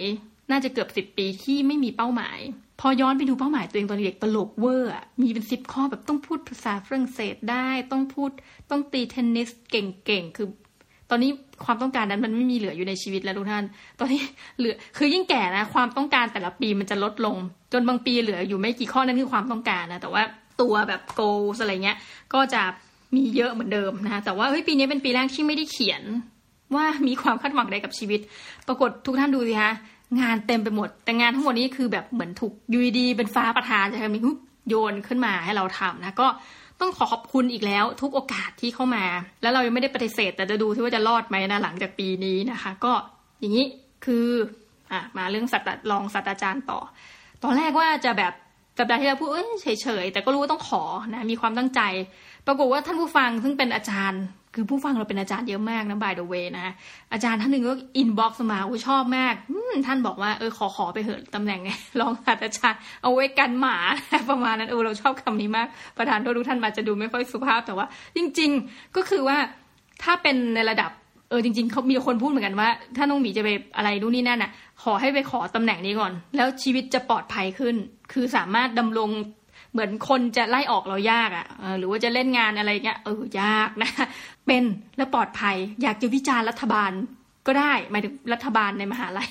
[0.51, 2.39] น่าจะเกือบสิบปีที่ไม่มีเป้าหมาย
[2.81, 8.31] พอย้อนไปดูเป้าหมายตัวเองตอนเด็กตลกเวอร์มีเป็นสิบข้อแบบต้องพูดภาษาฝรั่งเศสได้ ต้องพูด
[8.71, 10.49] ต้องตีเทนนิสเก่งๆ คือ
[11.11, 11.31] ตอนนี้
[11.65, 13.65] ความต้องการนั้นมันไม่มีเหลืออยู่ในชีวิตแล้วทุกท่าน
[13.99, 14.23] ตอนนี้
[14.59, 17.37] เหลือคือยิ่งแก่นะ ความต้องการแต่ละปีมันจะลดลง
[17.73, 20.23] จนบางปีเหลืออยู่ไม่กี่ข้อนั่นคือความต้องการนะแต่ว่า
[20.61, 21.97] ตัวแบบ goal อะไรเงี้ย
[22.35, 22.63] ก็จะ
[23.17, 26.03] มีเยอะเหมือนเดิมนะคะแต่ว่าเฮ้ยปีนี้เป็นปีแรกที่ไม่ได้เขียน
[26.75, 28.21] ว่ามีความคาดหวังใดกับชีวิต
[28.67, 29.73] ปรากฏทุกท่านดูสิคะ
[30.21, 34.21] งานเต็มไปหมด แต่งานทั้งหมดนี้คือแบบเหมือนถูกยูดีเป็นฟ้าประทานจะมี
[34.69, 36.29] โยนขึ้นมาให้เราทำนะก็
[36.81, 39.05] ต้องขอขอบคุณอีกแล้ว ทุกโอกาสที่เข้ามา
[39.43, 42.93] แล้วเรายังไม่ได้ปฏิเสธ แต่จะดูที่ว่าจะรอดไหมนะหลังจากปีนี้นะคะ ก็
[43.41, 43.67] อย่างนี้
[44.05, 44.27] คือ
[44.93, 46.79] อะมาเรื่องสัตว์ลองศาสตราจารย์ต่อ
[47.43, 48.33] ตอนแรกว่าจะแบบ
[48.79, 49.29] สัปดาห์ที่แล้วพูด
[49.63, 50.83] เฉยๆแต่ก็รู้ว่าต้องขอ
[51.15, 51.81] นะมีความตั้งใจ
[52.47, 54.23] ปรากฏว่าท่านผู้ฟังซึ่งเป็นอาจารย์
[54.55, 56.67] คือผู้ฟังเราเป็นอาจารย์เยอะมากนะ by the way นะ
[57.13, 59.35] อาจารย์ท่านหนึ่งก็อินบ็อกซ์มาอุ้ชอบมาก
[59.87, 63.77] ท่านบอกว่าเออขอขอไปเหอะตำแหน่งไงรองศาสตราจารย์เอาไว้กันหมา
[64.31, 67.87] ประมาณนั้นเออเราชอบคำนี้มาก ประทานโทษทุกท่านมาจะดูไม่ค่อยสุภาพแต่ว่า
[68.17, 69.37] จริง ๆก็คือว่า
[70.03, 70.91] ถ้าเป็นในระดับ
[71.31, 74.51] เออจริงๆเขามีคนพูดเหมือนกันว่า ถ้าน้องหมีจะไปอะไรนู่นนี่นั่นอะ
[74.83, 77.75] ขอให้ไปขอตำแหน่งนี้ก่อน แล้วชีวิตจะปลอดภัยขึ้น
[78.13, 79.11] คือสามารถดำรง
[79.73, 81.47] เหมือนคนจะไล่ออกเรายากอะ่ะ
[81.79, 83.91] หรือว่าจะเล่นงานอะไรเงี้ยเออยากนะ
[84.47, 84.65] เป็น
[84.97, 86.91] และปลอดภัย อยากจะวิจารณ์รัฐบาล
[87.47, 89.29] ก็ได้หมายถึงรัฐบาลในมหาลัย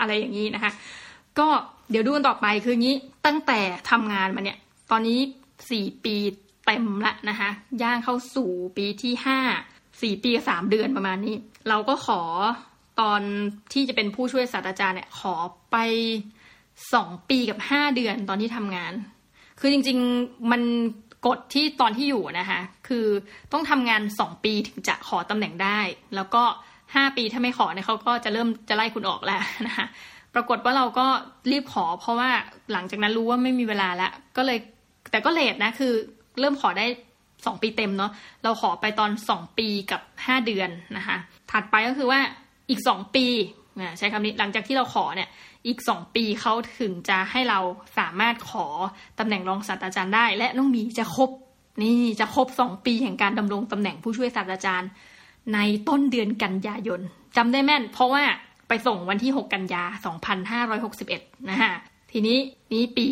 [0.00, 0.72] อะไรอย่างนี้นะคะ
[1.38, 1.48] ก็
[1.90, 2.96] เดี๋ยวดูกันต่อไปคืองี้
[3.26, 4.58] ตั้งแต่ทำงานมาเนี่ย
[4.90, 5.18] ตอนนี้
[5.70, 6.16] สี่ปี
[6.66, 7.50] เต็มละนะคะ
[7.82, 9.38] ย่างเข้าสู่ปีที่ห้า
[10.02, 11.36] สี่ปีสามเดือนประมาณนี้
[11.68, 12.20] เราก็ขอ
[13.00, 13.20] ตอน
[13.72, 15.34] ที่จะเป็นผู้ช่วยศาสตราจารย์เนี่ยขอ
[15.72, 15.76] ไป
[16.94, 18.92] สองปีกับห้าเดือนตอนที่ทำงาน
[19.60, 20.62] คือจริง ๆ มัน
[21.26, 23.06] กฎที่ตอนที่อยู่นะคะ คือ
[23.52, 25.80] ต้องทำงานสองปีถึงจะขอตำแหน่งได้
[26.14, 26.42] แล้วก็
[26.94, 29.86] ห้าปีถ้าไม่ขอเนี่ยเขาก็จะเริ่มจะไล่คุณออกแล้วนะคะ
[30.34, 31.06] ปรากฏว่าเราก็
[31.50, 32.30] รีบขอ เพราะว่า
[32.72, 34.58] หลังจากนั้นรู้ว่าไม่มีเวลาแล้ว ก็เลย
[35.10, 35.92] แต่ก็เลทนะคือ
[36.40, 36.86] เริ่มขอได้
[37.46, 38.12] สองปีเต็มเนาะ
[38.44, 41.16] เราขอไปตอนสองปีกับห้าเดือนนะคะ
[41.50, 42.20] ถัดไปก็คือว่า
[42.70, 43.26] อีกสองปี
[43.98, 45.28] ใช้คำนี้หลังจากที่เราขอเนี่ย
[45.66, 47.60] อีกสองปีเขาถึงจะให้เรา
[47.98, 48.66] สามารถขอ
[49.18, 51.30] ตำแหน่งรองศาสตราจารย์ได้ และน้องมีจะครบ
[51.82, 54.90] นี่จะครบสองปีแห่งการดำรงตำแหน่งผู้ช่วยศาสตราจารย์
[55.54, 57.00] ในต้นเดือนกันยายน
[57.36, 58.22] จำได้แม่น เพราะว่า
[58.68, 59.82] ไปส่งวันที่ 6 กันยา
[60.86, 61.74] 2561 นะฮะ
[62.12, 62.38] ทีนี้
[62.72, 63.06] นี้ปี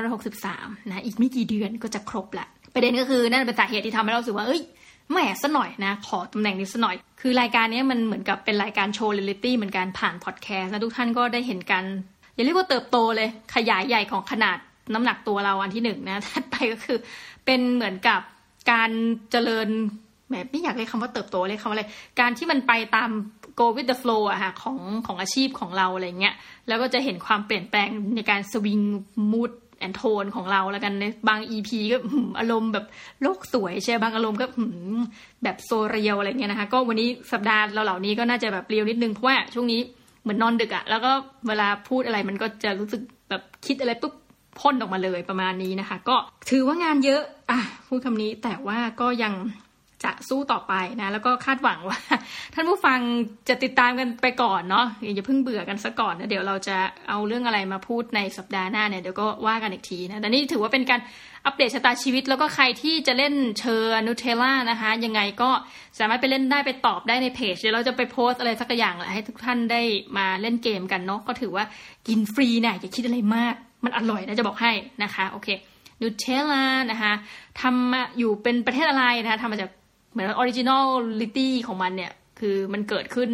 [0.00, 4.62] 2563 นะ อีกไม่กี่เดือนก็จะครบละประเด็นก็คือนั่นเป็นสาเหตุที่ทำให้เราสึกว่า เอ้ย
[5.10, 11.84] แหมซะหน่อยนะ ขอตำแหน่งนี้ซะหน่อย คือรายการนี้มันเหมือนกับเป็นรายการโชว์เรียลิตี้เหมือนการผ่านพอดแคสต์นะทุกท่านก็ได้เห็นกัน
[12.34, 14.58] อย่าเรียกว่าเติบโตเลย ขยายใหญ่ของขนาด
[14.94, 16.98] น้ำหนักตัวเราอันที่หนึ่งนะถัดไปก็คือ
[17.44, 18.20] เป็นเหมือนกับ
[18.72, 18.90] การ
[19.30, 19.68] เจริญ
[20.28, 21.84] แหมไม่อยากเรียกคำว่าเติบโตเลยคำว่าอะไร
[22.20, 23.10] การที่มันไปตาม
[23.58, 26.34] go with the flow อะค่ะของของอาชีพของเราอะไรเงี้ย
[26.68, 28.80] แล้วก็จะเห็นความเปลี่ยนแปลงในการสวิง
[29.32, 31.96] มูด แอนโทนของเราแล้วกันในบาง EP ก็
[32.38, 32.86] อารมณ์แบบ
[33.22, 34.46] โลกสวยใช่บางอารมณ์ก็
[35.44, 39.80] แบบโซเรียลอะไรเงี้ยนะคะ ก็วันนี้สัปดาห์เราเหล่านี้ก็น่าจะแบบเรียวนิดนึงเพราะว่าช่วงนี้
[40.22, 41.12] เหมือนนอนดึกอะแล้วก็
[41.48, 44.14] เวลาพูดอะไรมันก็จะรู้สึกแบบคิดอะไรปุ๊บ
[44.60, 46.16] พ่นออกมาเลยประมาณนี้นะคะ ก็
[46.50, 49.32] ถือว่างานเยอะอะพูดคำนี้แต่ว่าก็ยัง
[50.06, 51.98] จะสู้ต่อไปนะแล้วก็คาดหวังว่า
[52.54, 52.98] ท่านผู้ฟัง
[53.48, 56.76] จะติดตามกันไปก่อนเนาะอย่าเพิ่งเบื่อกันซะก่อนนะเดี๋ยวเราจะ
[57.08, 61.00] เอาเรื่องอะไรมาพูดในสัปดาห์หน้าเนี่ยเดี๋ยวก็ว่ากันอีกทีนะแต่นี่ถือว่าเป็นการ
[61.46, 65.50] อัปเดตชะตาชีวิต แล้วก็ใครที่จะเล่น churros Nutella นะคะ ยังไงก็
[65.98, 69.80] สามารถไปเล่นได้ไปตอบได้ในเพจเดี๋ยวเราจะไปโพสต์อะไรสักอย่างแหละให้ทุกท่านได้
[70.18, 71.64] มาเล่นเกมกันเนาะก็ถือว่า
[72.08, 75.48] กินฟรีเนี่ยอย่าคิดอะไรมาก มันอร่อยนะจะบอกให้นะคะโอเค
[76.00, 77.12] Nutella นะคะ
[77.60, 79.70] ทำมาอยู่เป็นประเทศอะไรนะคะทำมาจาก
[80.16, 83.30] เหมือน originality ของมันเนี่ย คือมันเกิดขึ้น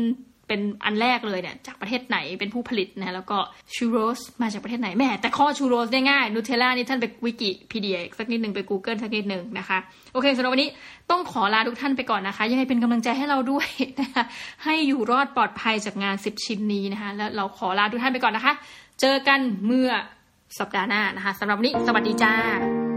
[0.49, 3.39] เป็นอันแรกเลยเนี่ย จากประเทศไหนเป็นผู้ผลิตนะแล้วก็
[3.75, 9.79] churros มาจากประเทศไหนแม้แต่ข้อ churros ได้ง่าย Nutella นี่ท่านไปวิกิพีเดียสักนิดหนึ่งไป Google สักนิดหนึ่งนะคะ
[10.13, 10.71] โอเคสำหรับวันนี้
[11.11, 13.69] ต้องขอลาทุกท่านไปก่อนนะคะ ยังไงเป็นกำลังใจให้เราด้วย
[14.01, 14.25] นะคะ
[14.65, 18.55] ให้อยู่รอดปลอดภัยจากงานสิบชิ้นนี้นะคะ แล้วเราขอลาทุกท่านไปก่อนนะคะ
[19.01, 19.89] เจอกันเมื่อ
[20.59, 22.92] สัปดาห์หน้านะคะสำหรับวันนี้สวัสดีจ้า